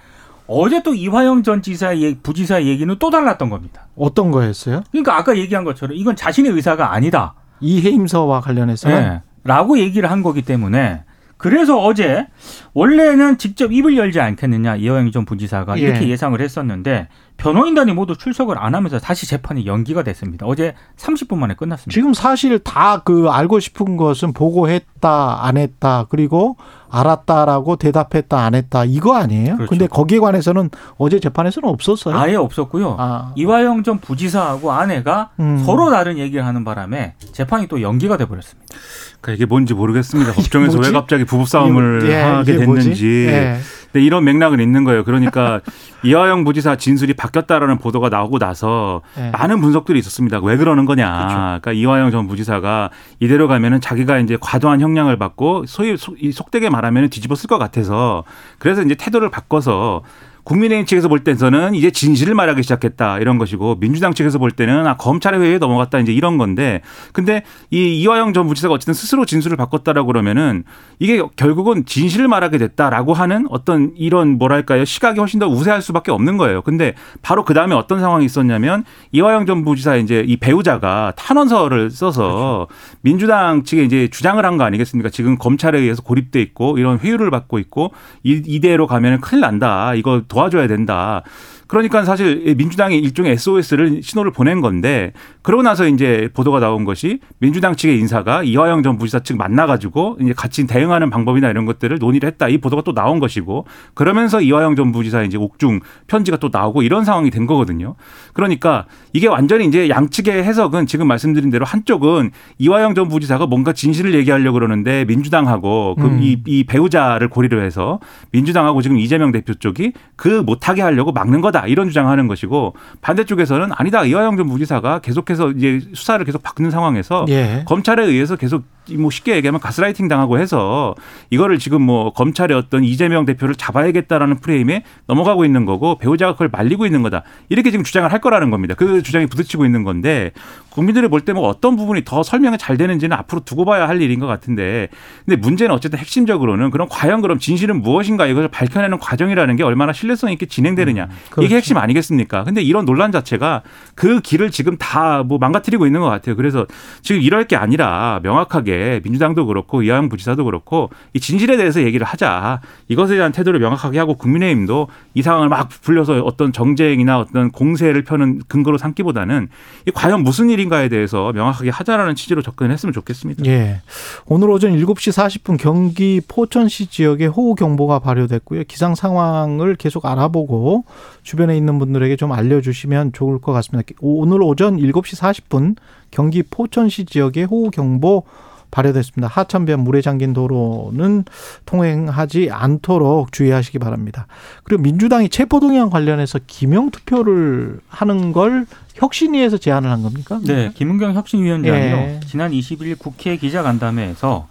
어제 0.50 0.82
또 0.82 0.96
이화영 0.96 1.44
전 1.44 1.62
지사 1.62 1.92
의 1.92 2.18
부지사의 2.24 2.68
얘기는 2.68 2.94
또 2.98 3.12
달랐던 3.12 3.50
겁니다. 3.50 3.88
어떤 3.96 4.32
거였어요? 4.32 4.82
그러니까 4.90 5.16
아까 5.16 5.38
얘기한 5.38 5.64
것처럼 5.64 5.96
이건 5.96 6.16
자신의 6.16 6.52
의사가 6.52 6.92
아니다. 6.92 7.36
이 7.62 7.82
해임서와 7.82 8.42
관련해서 8.42 8.90
네. 8.90 9.22
라고 9.44 9.78
얘기를 9.78 10.10
한 10.10 10.24
거기 10.24 10.42
때문에 10.42 11.04
그래서 11.38 11.78
어제 11.78 12.28
원래는 12.74 13.38
직접 13.38 13.72
입을 13.72 13.96
열지 13.96 14.20
않겠느냐 14.20 14.78
이화영 14.78 15.12
전 15.12 15.24
부지사가 15.26 15.78
예. 15.78 15.84
이렇게 15.84 16.10
예상을 16.10 16.40
했었는데 16.42 17.08
변호인단이 17.40 17.94
모두 17.94 18.16
출석을 18.18 18.58
안 18.60 18.76
하면서 18.76 19.00
다시 19.00 19.26
재판이 19.28 19.66
연기가 19.66 20.04
됐습니다. 20.04 20.46
어제 20.46 20.76
30분 20.98 21.38
만에 21.38 21.56
끝났습니다. 21.56 21.92
지금 21.94 22.14
사실 22.14 22.60
다 22.60 23.02
그 23.06 23.30
알고 23.30 23.60
싶은 23.60 23.96
것은 23.98 24.34
보고했다 24.34 25.46
안 25.46 25.58
했다 25.58 26.06
그리고 26.10 26.58
알았다라고 26.92 27.78
대답했다 27.78 28.38
안 28.38 28.56
했다 28.56 28.84
이거 28.84 29.16
아니에요? 29.16 29.56
그렇죠. 29.56 29.70
근데 29.70 29.88
거기에 29.88 30.20
관해서는 30.20 30.70
어제 30.98 31.20
재판에서는 31.20 31.70
없었어요. 31.70 32.18
아예 32.18 32.36
없었고요. 32.36 32.98
아. 33.00 33.32
이화영 33.36 33.84
전 33.84 34.00
부지사하고 34.00 34.72
아내가 34.72 35.30
음. 35.40 35.64
서로 35.66 35.90
다른 35.92 36.18
얘기를 36.18 36.46
하는 36.46 36.64
바람에 36.66 37.16
재판이 37.32 37.68
또 37.68 37.82
연기가 37.82 38.18
돼 38.18 38.26
버렸습니다. 38.26 38.76
그러니까 39.22 39.36
이게 39.36 39.46
뭔지 39.46 39.74
모르겠습니다. 39.74 40.34
법정에서 40.34 40.80
왜 40.80 40.92
갑자기 40.92 41.26
부부 41.26 41.46
싸움을 41.46 42.10
예, 42.10 42.16
하게 42.16 42.58
됐는지. 42.58 43.26
예. 43.28 43.58
네, 43.92 44.02
이런 44.02 44.24
맥락은 44.24 44.60
있는 44.60 44.84
거예요. 44.84 45.04
그러니까 45.04 45.62
이화영 46.04 46.44
부지사 46.44 46.76
진술이 46.76 47.14
바뀌었다라는 47.16 47.80
보도가 47.80 48.10
나오고 48.10 48.38
나서 48.38 49.02
네. 49.18 49.32
많은 49.32 49.62
분석들이 49.62 49.98
있었습니다. 50.00 50.40
왜 50.40 50.58
그러는 50.58 50.86
거냐. 50.86 51.12
그렇죠. 51.12 51.36
그러니까 51.36 51.72
이화영 51.72 52.12
전 52.12 52.28
부지사가 52.28 52.92
이대로 53.20 53.48
가면은 53.48 53.82
자기가 53.82 54.20
이제 54.20 54.38
과도한 54.40 54.82
형량을 54.82 55.18
받고 55.18 55.66
소위 55.66 55.98
속되게 55.98 56.70
말하면 56.70 57.10
뒤집어 57.10 57.36
쓸 57.36 57.48
것 57.48 57.58
같아서 57.58 58.24
그래서 58.60 58.84
이제 58.84 58.94
태도를 58.94 59.32
바꿔서 59.32 60.04
국민의힘 60.44 60.86
측에서 60.86 61.08
볼 61.08 61.24
때는 61.24 61.74
이제 61.76 61.90
진실을 61.92 62.36
말하기 62.36 62.62
시작했다 62.64 63.20
이런 63.20 63.38
것이고 63.40 63.80
민주당 63.80 64.14
측에서 64.14 64.38
볼 64.38 64.52
때는 64.52 64.86
아 64.88 64.98
검찰의 64.98 65.40
회의에 65.40 65.58
넘어갔다 65.58 66.00
이제 66.00 66.14
이런 66.14 66.38
건데 66.38 66.82
근데 67.14 67.44
이 67.72 68.00
이화영 68.02 68.34
전 68.34 68.48
부지사가 68.48 68.74
어쨌든 68.76 68.94
스스로 68.94 69.26
진술을 69.26 69.58
바꿨다라고 69.58 70.08
그러면은 70.08 70.64
이게 71.00 71.22
결국은 71.36 71.86
진실을 71.86 72.28
말하게 72.28 72.58
됐다라고 72.60 73.14
하는 73.14 73.48
어떤 73.50 73.94
이런 73.96 74.38
뭐랄까요 74.38 74.86
시각이 74.86 75.20
훨씬 75.20 75.40
더 75.40 75.48
우세할 75.48 75.82
수밖에 75.82 76.12
없는 76.12 76.38
거예요. 76.38 76.62
근데 76.62 76.94
바로 77.22 77.44
그 77.44 77.54
다음에 77.54 77.74
어떤 77.76 78.00
상황이 78.00 78.26
있었냐면 78.26 78.84
이화영 79.12 79.46
전 79.46 79.64
부지사 79.66 79.96
이제 79.96 80.24
이 80.28 80.38
배우자가 80.38 81.14
탄원서를 81.16 81.90
써서 81.90 82.68
그렇죠. 82.68 82.68
민주당 83.02 83.64
측에 83.64 83.84
이제 83.84 84.08
주장을 84.12 84.44
한 84.46 84.60
거 84.60 84.66
아니겠습니까? 84.66 85.10
지금 85.10 85.38
검찰에 85.38 85.80
의해서 85.80 86.02
고립돼 86.02 86.42
있고 86.42 86.78
이런 86.78 87.00
회유를 87.00 87.32
받고 87.32 87.60
있고 87.60 87.94
이, 88.24 88.42
이대로 88.46 88.88
가면은 88.88 89.22
큰일 89.22 89.42
난다. 89.42 89.94
이거 89.96 90.24
도 90.28 90.39
도와줘야 90.40 90.68
된다. 90.68 91.24
그러니까 91.70 92.04
사실 92.04 92.56
민주당이 92.58 92.98
일종의 92.98 93.34
SOS를 93.34 94.02
신호를 94.02 94.32
보낸 94.32 94.60
건데 94.60 95.14
그러고 95.44 95.62
나서 95.62 95.88
이제 95.88 96.28
보도가 96.34 96.60
나온 96.60 96.84
것이 96.84 97.20
민주당 97.38 97.76
측의 97.76 98.00
인사가 98.00 98.42
이화영 98.42 98.82
전 98.82 98.98
부지사 98.98 99.20
측 99.20 99.38
만나가지고 99.38 100.18
이제 100.20 100.34
같이 100.34 100.66
대응하는 100.66 101.12
방법이나 101.12 101.48
이런 101.48 101.66
것들을 101.66 102.00
논의를 102.00 102.28
했다. 102.28 102.48
이 102.50 102.58
보도가 102.58 102.82
또 102.82 102.96
나온 102.96 103.20
것이고 103.20 103.68
그러면서 103.94 104.42
이화영 104.42 104.76
전 104.76 104.92
부지사 104.92 105.22
이제 105.22 105.38
옥중 105.38 105.82
편지가 106.08 106.38
또 106.38 106.50
나오고 106.52 106.82
이런 106.82 107.06
상황이 107.06 107.30
된 107.30 107.46
거거든요. 107.46 107.94
그러니까 108.34 108.88
이게 109.14 109.28
완전히 109.28 109.66
이제 109.66 109.90
양측의 109.90 110.44
해석은 110.44 110.88
지금 110.88 111.08
말씀드린 111.08 111.52
대로 111.52 111.66
한쪽은 111.66 112.32
이화영 112.58 112.96
전 112.96 113.10
부지사가 113.10 113.46
뭔가 113.46 113.74
진실을 113.74 114.16
얘기하려고 114.16 114.56
그러는데 114.56 115.06
민주당하고 115.06 115.94
그이 116.00 116.34
음. 116.34 116.44
이 116.48 116.64
배우자를 116.64 117.28
고리로 117.30 117.62
해서 117.62 118.00
민주당하고 118.32 118.82
지금 118.82 118.98
이재명 118.98 119.32
대표 119.32 119.54
쪽이 119.54 119.94
그 120.16 120.42
못하게 120.44 120.82
하려고 120.82 121.12
막는 121.12 121.42
거다. 121.42 121.59
아니다 121.60 121.68
이런 121.68 121.88
주장하는 121.88 122.28
것이고 122.28 122.74
반대쪽에서는 123.02 123.70
아니다 123.76 124.04
이화영 124.06 124.38
전 124.38 124.48
부지사가 124.48 125.00
계속해서 125.00 125.52
이제 125.52 125.82
수사를 125.94 126.24
계속 126.26 126.42
바꾸는 126.44 126.72
상황에서 126.72 127.26
예. 127.30 127.64
검찰에 127.66 128.06
의해서 128.06 128.36
계속 128.36 128.64
뭐 128.98 129.10
쉽게 129.12 129.36
얘기하면 129.36 129.60
가스라이팅 129.62 130.08
당하고 130.08 130.40
해서 130.40 130.96
이거를 131.30 131.60
지금 131.60 131.82
뭐 131.82 132.12
검찰의 132.14 132.58
어떤 132.58 132.84
이재명 132.84 133.26
대표를 133.26 133.56
잡아야겠다라는 133.56 134.40
프레임에 134.40 134.84
넘어가고 135.08 135.46
있는 135.46 135.66
거고 135.66 135.98
배우자가 135.98 136.34
그걸 136.34 136.50
말리고 136.52 136.86
있는 136.86 137.02
거다 137.04 137.24
이렇게 137.50 137.72
지금 137.72 137.84
주장을 137.84 138.12
할 138.12 138.20
거라는 138.22 138.50
겁니다. 138.52 138.76
그 138.76 139.02
주장이 139.04 139.26
부딪히고 139.28 139.66
있는 139.66 139.84
건데 139.84 140.32
국민들이 140.70 141.08
볼 141.08 141.22
때 141.22 141.34
뭐 141.34 141.48
어떤 141.48 141.76
부분이 141.76 142.04
더 142.06 142.24
설명이 142.24 142.58
잘 142.58 142.78
되는지는 142.78 143.16
앞으로 143.18 143.42
두고 143.42 143.66
봐야 143.66 143.88
할 143.88 144.02
일인 144.02 144.20
것 144.20 144.26
같은데 144.28 144.88
근데 145.26 145.36
문제는 145.40 145.74
어쨌든 145.76 146.00
핵심적으로는 146.00 146.72
그럼 146.72 146.88
과연 146.90 147.22
그럼 147.22 147.38
진실은 147.40 147.82
무엇인가 147.82 148.26
이것을 148.26 148.48
밝혀내는 148.48 148.98
과정이라는 149.00 149.56
게 149.58 149.64
얼마나 149.64 149.94
신뢰성 149.94 150.32
있게 150.32 150.46
진행되느냐 150.48 151.04
음, 151.04 151.10
그렇죠. 151.30 151.46
이게 151.46 151.56
핵심 151.58 151.78
아니겠습니까? 151.78 152.44
근데 152.46 152.62
이런 152.62 152.86
논란 152.86 153.12
자체가 153.12 153.62
그 153.96 154.22
길을 154.22 154.52
지금 154.52 154.76
다 154.78 155.20
뭐 155.30 155.38
망가뜨리고 155.38 155.86
있는 155.86 156.00
것 156.00 156.08
같아요. 156.08 156.36
그래서 156.36 156.66
지금 157.02 157.22
이럴 157.22 157.44
게 157.46 157.56
아니라 157.56 158.20
명확하게 158.24 158.79
민주당도 159.04 159.46
그렇고 159.46 159.84
이하영 159.84 160.10
부지사도 160.10 160.46
그렇고 160.46 160.90
이 161.14 161.20
진실에 161.20 161.58
대해서 161.58 161.82
얘기를 161.82 162.06
하자 162.06 162.62
이것에 162.88 163.16
대한 163.16 163.32
태도를 163.32 163.60
명확하게 163.60 164.00
하고 164.00 164.16
국민의힘도 164.16 164.88
이 165.14 165.22
상황을 165.22 165.50
막 165.50 165.70
불려서 165.82 166.22
어떤 166.24 166.54
정쟁이나 166.54 167.20
어떤 167.20 167.52
공세를 167.52 168.04
펴는 168.04 168.42
근거로 168.48 168.78
삼기보다는 168.78 169.50
이 169.88 169.92
과연 169.92 170.24
무슨 170.24 170.50
일인 170.50 170.70
것인가에 170.70 170.88
대해서 170.88 171.34
명확하게 171.34 171.72
하자라는 171.72 172.16
취지로 172.16 172.42
접근했으면 172.42 172.94
좋겠습니다. 172.94 173.46
예. 173.48 173.82
오늘 174.26 174.50
오전 174.50 174.74
7시 174.74 175.44
40분 175.44 175.58
경기 175.60 176.22
포천시 176.28 176.88
지역에 176.88 177.26
호우 177.26 177.56
경보가 177.56 178.00
발효됐고요. 178.00 178.64
기상 178.68 178.96
상황을 178.96 179.76
계속 179.76 180.06
알아보고 180.06 180.86
주변에 181.24 181.56
있는 181.58 181.80
분들에게 181.80 182.16
좀 182.16 182.32
알려주시면 182.32 183.14
좋을 183.14 183.40
것 183.40 183.52
같습니다. 183.54 183.92
오늘 184.02 184.42
오전 184.42 184.78
7시 184.78 185.18
40분 185.18 185.76
경기 186.12 186.44
포천시 186.44 187.06
지역에 187.06 187.44
호우 187.44 187.72
경보 187.72 188.24
발효됐습니다. 188.72 189.28
하천변 189.28 189.80
물에 189.80 190.02
잠긴 190.02 190.34
도로는 190.34 191.26
통행하지 191.66 192.50
않도록 192.52 193.32
주의하시기 193.32 193.80
바랍니다. 193.80 194.28
그리고 194.64 194.84
민주당이 194.84 195.30
체포동의안 195.30 195.90
관련해서 195.90 196.40
기명 196.46 196.92
투표를 196.92 197.80
하는 197.88 198.32
걸 198.32 198.66
혁신위에서 198.96 199.58
제안을 199.58 199.90
한 199.90 200.04
겁니까? 200.04 200.40
네, 200.44 200.72
김은경 200.76 201.14
혁신위원장이요. 201.16 201.96
예. 201.96 202.20
지난 202.28 202.52
21일 202.52 203.00
국회 203.00 203.38
기자간담회 203.38 204.09
에서 204.10 204.48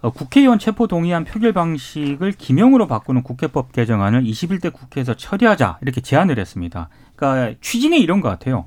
어, 0.00 0.10
국회의원 0.10 0.58
체포 0.58 0.86
동의안 0.86 1.24
표결 1.24 1.52
방식을 1.52 2.32
기명으로 2.32 2.86
바꾸는 2.86 3.22
국회법 3.22 3.72
개정안을 3.72 4.22
21대 4.22 4.72
국회에서 4.72 5.14
처리하자 5.14 5.78
이렇게 5.82 6.00
제안을 6.00 6.38
했습니다. 6.38 6.88
그러니까 7.16 7.58
취지는 7.60 7.98
이런 7.98 8.20
것 8.20 8.28
같아요. 8.28 8.66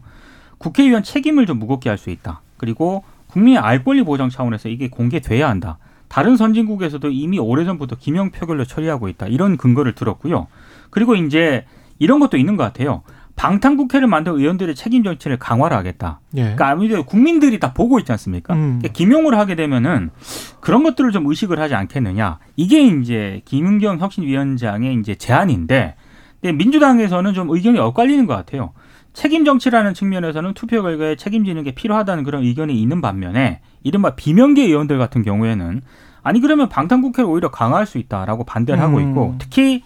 국회의원 0.58 1.04
책임을 1.04 1.46
좀 1.46 1.58
무겁게 1.58 1.90
할 1.90 1.98
수 1.98 2.10
있다. 2.10 2.42
그리고 2.58 3.04
국민의 3.28 3.60
알 3.60 3.84
권리 3.84 4.04
보장 4.04 4.30
차원에서 4.30 4.70
이게 4.70 4.90
공개돼야 4.90 5.50
한다. 5.50 5.78
다른 6.10 6.36
선진국에서도 6.36 7.10
이미 7.10 7.40
오래전부터 7.40 7.96
기명 7.96 8.32
표결로 8.32 8.66
처리하고 8.66 9.08
있다. 9.08 9.28
이런 9.28 9.56
근거를 9.56 9.96
들었고요. 9.96 10.48
그리고 10.90 11.16
이제 11.16 11.66
이런 12.00 12.20
것도 12.20 12.36
있는 12.36 12.58
것 12.58 12.64
같아요. 12.64 13.04
방탄국회를 13.42 14.08
만든 14.08 14.34
의원들의 14.34 14.76
책임 14.76 15.04
정치를 15.04 15.40
강화를 15.40 15.76
하겠다. 15.76 16.20
예. 16.36 16.42
그러니까 16.42 16.70
아무래도 16.70 17.04
국민들이 17.04 17.60
다 17.60 17.74
보고 17.74 17.98
있지 17.98 18.12
않습니까? 18.12 18.54
음. 18.54 18.78
그러니까 18.78 18.90
김용을 18.90 19.36
하게 19.36 19.56
되면은 19.56 20.12
그런 20.60 20.84
것들을 20.84 21.12
좀 21.12 21.26
의식을 21.26 21.60
하지 21.60 21.74
않겠느냐. 21.74 22.38
이게 22.56 22.84
이제 22.86 23.42
김은경 23.46 23.98
혁신위원장의 23.98 24.94
이제 25.00 25.16
제안인데 25.16 25.96
민주당에서는 26.44 27.34
좀 27.34 27.50
의견이 27.50 27.80
엇갈리는 27.80 28.28
것 28.28 28.36
같아요. 28.36 28.74
책임 29.14 29.44
정치라는 29.44 29.96
측면에서는 29.96 30.54
투표 30.54 30.84
결과에 30.84 31.16
책임지는 31.16 31.64
게 31.64 31.72
필요하다는 31.72 32.24
그런 32.24 32.44
의견이 32.44 32.80
있는 32.80 33.02
반면에 33.02 33.62
이른바 33.82 34.14
비명계 34.14 34.62
의원들 34.66 35.00
같은 35.00 35.24
경우에는 35.24 35.82
아니 36.22 36.42
그러면 36.42 36.70
방탄국회를 36.70 37.28
오히려 37.28 37.50
강화할 37.50 37.88
수 37.88 37.98
있다라고 37.98 38.44
반대를 38.44 38.80
음. 38.80 38.86
하고 38.86 39.00
있고 39.02 39.36
특히 39.40 39.82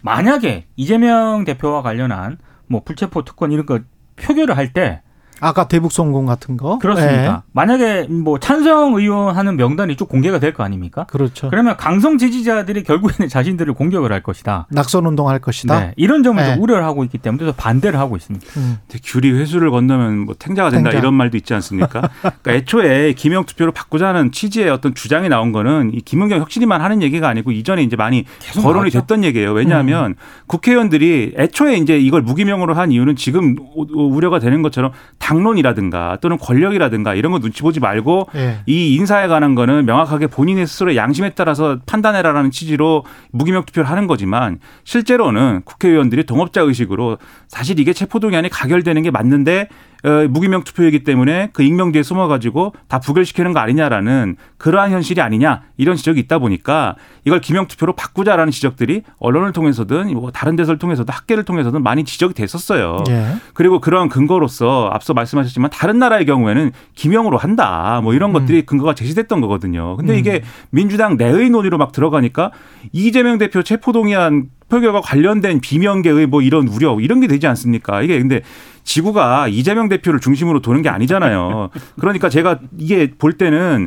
만약에 0.00 0.64
이재명 0.76 1.44
대표와 1.44 1.82
관련한 1.82 2.38
뭐 2.66 2.82
불체포 2.84 3.24
특권 3.24 3.52
이런 3.52 3.66
거 3.66 3.80
표결을 4.16 4.56
할 4.56 4.72
때 4.72 5.02
아까 5.40 5.66
대북 5.68 5.92
성공 5.92 6.26
같은 6.26 6.56
거 6.56 6.78
그렇습니다. 6.78 7.32
네. 7.44 7.50
만약에 7.52 8.06
뭐 8.08 8.38
찬성 8.38 8.94
의원 8.94 9.34
하는 9.36 9.56
명단이 9.56 9.96
쭉 9.96 10.08
공개가 10.08 10.38
될 10.38 10.54
거 10.54 10.62
아닙니까? 10.62 11.04
그렇죠. 11.08 11.50
그러면 11.50 11.76
강성 11.76 12.16
지지자들이 12.16 12.84
결국에는 12.84 13.28
자신들을 13.28 13.74
공격을 13.74 14.12
할 14.12 14.22
것이다. 14.22 14.68
낙선 14.70 15.04
운동할 15.06 15.40
것이다. 15.40 15.80
네. 15.80 15.92
이런 15.96 16.22
점을 16.22 16.40
네. 16.42 16.54
우려를 16.58 16.84
하고 16.84 17.02
있기 17.04 17.18
때문에 17.18 17.52
반대를 17.56 17.98
하고 17.98 18.16
있습니다. 18.16 18.46
음. 18.58 18.78
규리 19.02 19.32
회수를 19.32 19.70
건너면 19.72 20.18
뭐 20.20 20.34
탱자가 20.38 20.70
된다 20.70 20.90
탱자. 20.90 20.98
이런 21.00 21.14
말도 21.14 21.36
있지 21.36 21.52
않습니까? 21.54 22.08
그러니까 22.22 22.52
애초에 22.52 23.12
김영 23.14 23.44
투표로 23.46 23.72
바꾸자는 23.72 24.30
취지의 24.32 24.70
어떤 24.70 24.94
주장이 24.94 25.28
나온 25.28 25.50
거는 25.50 25.90
이 25.94 26.00
김은경 26.00 26.38
혁신이만 26.40 26.80
하는 26.80 27.02
얘기가 27.02 27.28
아니고 27.28 27.50
이전에 27.50 27.82
이제 27.82 27.96
많이 27.96 28.24
거론이 28.54 28.90
나왔죠? 28.90 29.00
됐던 29.00 29.24
얘기예요. 29.24 29.52
왜냐하면 29.52 30.12
음. 30.12 30.14
국회의원들이 30.46 31.34
애초에 31.36 31.76
이제 31.78 31.98
이걸 31.98 32.22
무기명으로 32.22 32.74
한 32.74 32.92
이유는 32.92 33.16
지금 33.16 33.56
우려가 33.92 34.38
되는 34.38 34.62
것처럼 34.62 34.92
당 35.18 35.33
론이라든가 35.42 36.18
또는 36.20 36.38
권력이라든가 36.38 37.14
이런 37.14 37.32
거 37.32 37.38
눈치 37.38 37.62
보지 37.62 37.80
말고 37.80 38.28
네. 38.32 38.60
이 38.66 38.94
인사에 38.94 39.26
관한 39.26 39.54
거는 39.54 39.86
명확하게 39.86 40.28
본인의 40.28 40.66
스스로의 40.66 40.96
양심에 40.96 41.30
따라서 41.30 41.78
판단해라라는 41.86 42.50
취지로 42.50 43.04
무기명 43.30 43.64
투표를 43.64 43.88
하는 43.88 44.06
거지만 44.06 44.58
실제로는 44.84 45.62
국회의원들이 45.64 46.24
동업자 46.24 46.60
의식으로 46.60 47.18
사실 47.48 47.78
이게 47.78 47.92
체포동의안이 47.92 48.48
가결되는 48.48 49.02
게 49.02 49.10
맞는데 49.10 49.68
어, 49.68 49.93
무기명 50.28 50.64
투표이기 50.64 51.02
때문에 51.02 51.48
그 51.52 51.62
익명 51.62 51.92
뒤에 51.92 52.02
숨어가지고 52.02 52.74
다 52.88 52.98
부결시키는 52.98 53.52
거 53.52 53.60
아니냐라는 53.60 54.36
그러한 54.58 54.90
현실이 54.90 55.20
아니냐 55.20 55.62
이런 55.76 55.96
지적이 55.96 56.20
있다 56.20 56.38
보니까 56.38 56.96
이걸 57.24 57.40
기명 57.40 57.66
투표로 57.66 57.94
바꾸자라는 57.94 58.50
지적들이 58.50 59.02
언론을 59.18 59.52
통해서든 59.52 60.12
뭐 60.12 60.30
다른 60.30 60.56
데서를 60.56 60.78
통해서도 60.78 61.10
학계를 61.10 61.44
통해서든 61.44 61.82
많이 61.82 62.04
지적이 62.04 62.34
됐었어요. 62.34 63.02
예. 63.08 63.36
그리고 63.54 63.80
그러한 63.80 64.08
근거로서 64.10 64.90
앞서 64.92 65.14
말씀하셨지만 65.14 65.70
다른 65.70 65.98
나라의 65.98 66.26
경우에는 66.26 66.72
기명으로 66.94 67.38
한다 67.38 68.00
뭐 68.02 68.12
이런 68.12 68.30
음. 68.30 68.32
것들이 68.34 68.66
근거가 68.66 68.94
제시됐던 68.94 69.40
거거든요. 69.40 69.96
근데 69.96 70.18
이게 70.18 70.42
음. 70.44 70.48
민주당 70.70 71.16
내의 71.16 71.48
논의로 71.48 71.78
막 71.78 71.92
들어가니까 71.92 72.50
이재명 72.92 73.38
대표 73.38 73.62
체포동의안 73.62 74.48
표결과 74.74 75.00
관련된 75.00 75.60
비명계의 75.60 76.26
뭐 76.26 76.42
이런 76.42 76.66
우려 76.66 76.98
이런 77.00 77.20
게 77.20 77.28
되지 77.28 77.46
않습니까? 77.46 78.02
이게 78.02 78.18
근데 78.18 78.42
지구가 78.82 79.48
이재명 79.48 79.88
대표를 79.88 80.20
중심으로 80.20 80.60
도는 80.60 80.82
게 80.82 80.88
아니잖아요. 80.88 81.70
그러니까 82.00 82.28
제가 82.28 82.58
이게 82.76 83.12
볼 83.16 83.34
때는 83.34 83.86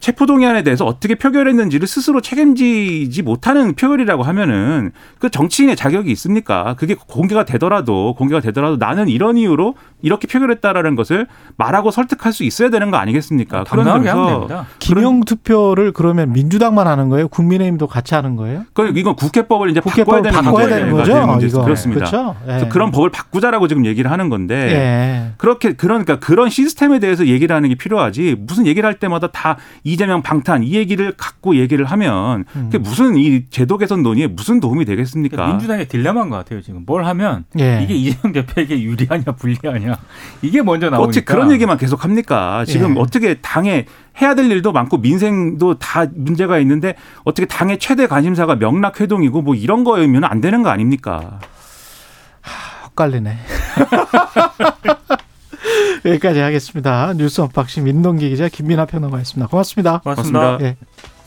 체포동의안에 0.00 0.62
대해서 0.62 0.84
어떻게 0.84 1.16
표결했는지를 1.16 1.88
스스로 1.88 2.20
책임지지 2.20 3.22
못하는 3.22 3.74
표결이라고 3.74 4.22
하면은 4.22 4.92
그 5.18 5.28
정치인의 5.28 5.74
자격이 5.76 6.10
있습니까? 6.12 6.74
그게 6.78 6.94
공개가 6.94 7.44
되더라도 7.44 8.14
공개가 8.14 8.40
되더라도 8.40 8.76
나는 8.76 9.08
이런 9.08 9.36
이유로 9.36 9.74
이렇게 10.02 10.28
표결했다라는 10.28 10.94
것을 10.94 11.26
말하고 11.56 11.90
설득할 11.90 12.32
수 12.32 12.44
있어야 12.44 12.70
되는 12.70 12.92
거 12.92 12.96
아니겠습니까? 12.96 13.64
그런 13.64 13.84
점에서 13.84 14.66
기명 14.78 15.20
투표를 15.20 15.92
그러면 15.92 16.32
민주당만 16.32 16.86
하는 16.86 17.08
거예요? 17.08 17.26
국민의힘도 17.28 17.88
같이 17.88 18.14
하는 18.14 18.36
거예요? 18.36 18.64
그 18.74 18.92
이건 18.94 19.16
국회법을 19.16 19.70
이제 19.70 19.80
국회법을 19.80 20.22
바꿔야 20.22 20.32
되는, 20.32 20.44
바꿔야 20.44 20.68
되는 20.68 20.92
거죠. 20.92 21.48
이거. 21.48 21.64
그렇습니다. 21.64 22.06
그렇죠? 22.06 22.36
예. 22.46 22.68
그런 22.68 22.92
법을 22.92 23.10
바꾸자라고 23.10 23.66
지금 23.66 23.84
얘기를 23.84 24.10
하는 24.10 24.28
건데 24.28 24.54
예. 24.54 25.32
그렇게 25.38 25.72
그러니까 25.72 26.20
그런 26.20 26.50
시스템에 26.50 27.00
대해서 27.00 27.26
얘기를 27.26 27.54
하는 27.54 27.68
게 27.68 27.74
필요하지 27.74 28.36
무슨 28.38 28.66
얘기를 28.66 28.86
할 28.86 28.98
때마다 28.98 29.26
다 29.28 29.56
이재명 29.88 30.22
방탄 30.22 30.62
이 30.62 30.74
얘기를 30.74 31.12
갖고 31.16 31.56
얘기를 31.56 31.84
하면 31.84 32.44
그게 32.44 32.78
음. 32.78 32.82
무슨 32.82 33.16
이 33.16 33.44
제도 33.50 33.78
개선 33.78 34.02
논의에 34.02 34.26
무슨 34.26 34.60
도움이 34.60 34.84
되겠습니까? 34.84 35.36
그러니까 35.36 35.52
민주당의 35.54 35.88
딜레마인 35.88 36.28
것 36.28 36.36
같아요. 36.36 36.60
지금 36.62 36.84
뭘 36.86 37.04
하면 37.06 37.44
예. 37.58 37.80
이게 37.82 37.94
이재명 37.94 38.32
대표에게 38.32 38.82
유리하냐 38.82 39.24
불리하냐 39.24 39.96
이게 40.42 40.62
먼저 40.62 40.90
나오니까 40.90 41.08
어떻게 41.08 41.24
그런 41.24 41.50
얘기만 41.52 41.78
계속 41.78 42.04
합니까? 42.04 42.64
지금 42.66 42.96
예. 42.96 43.00
어떻게 43.00 43.34
당에 43.34 43.86
해야 44.20 44.34
될 44.34 44.50
일도 44.50 44.72
많고 44.72 44.98
민생도 44.98 45.78
다 45.78 46.06
문제가 46.14 46.58
있는데 46.58 46.94
어떻게 47.24 47.46
당의 47.46 47.78
최대 47.78 48.06
관심사가 48.06 48.56
명낙 48.56 49.00
회동이고 49.00 49.42
뭐 49.42 49.54
이런 49.54 49.84
거면 49.84 50.24
안 50.24 50.40
되는 50.40 50.62
거 50.62 50.70
아닙니까? 50.70 51.38
하, 52.40 52.86
헛갈리네. 52.86 53.38
여기까지 56.04 56.40
하겠습니다. 56.40 57.12
뉴스 57.14 57.40
언박싱 57.40 57.84
민동기 57.84 58.30
기자 58.30 58.48
김민하 58.48 58.86
평론가였습니다. 58.86 59.48
고맙습니다. 59.48 60.00
고맙습니다. 60.00 60.40
고맙습니다. 60.40 60.64
예. 60.64 61.17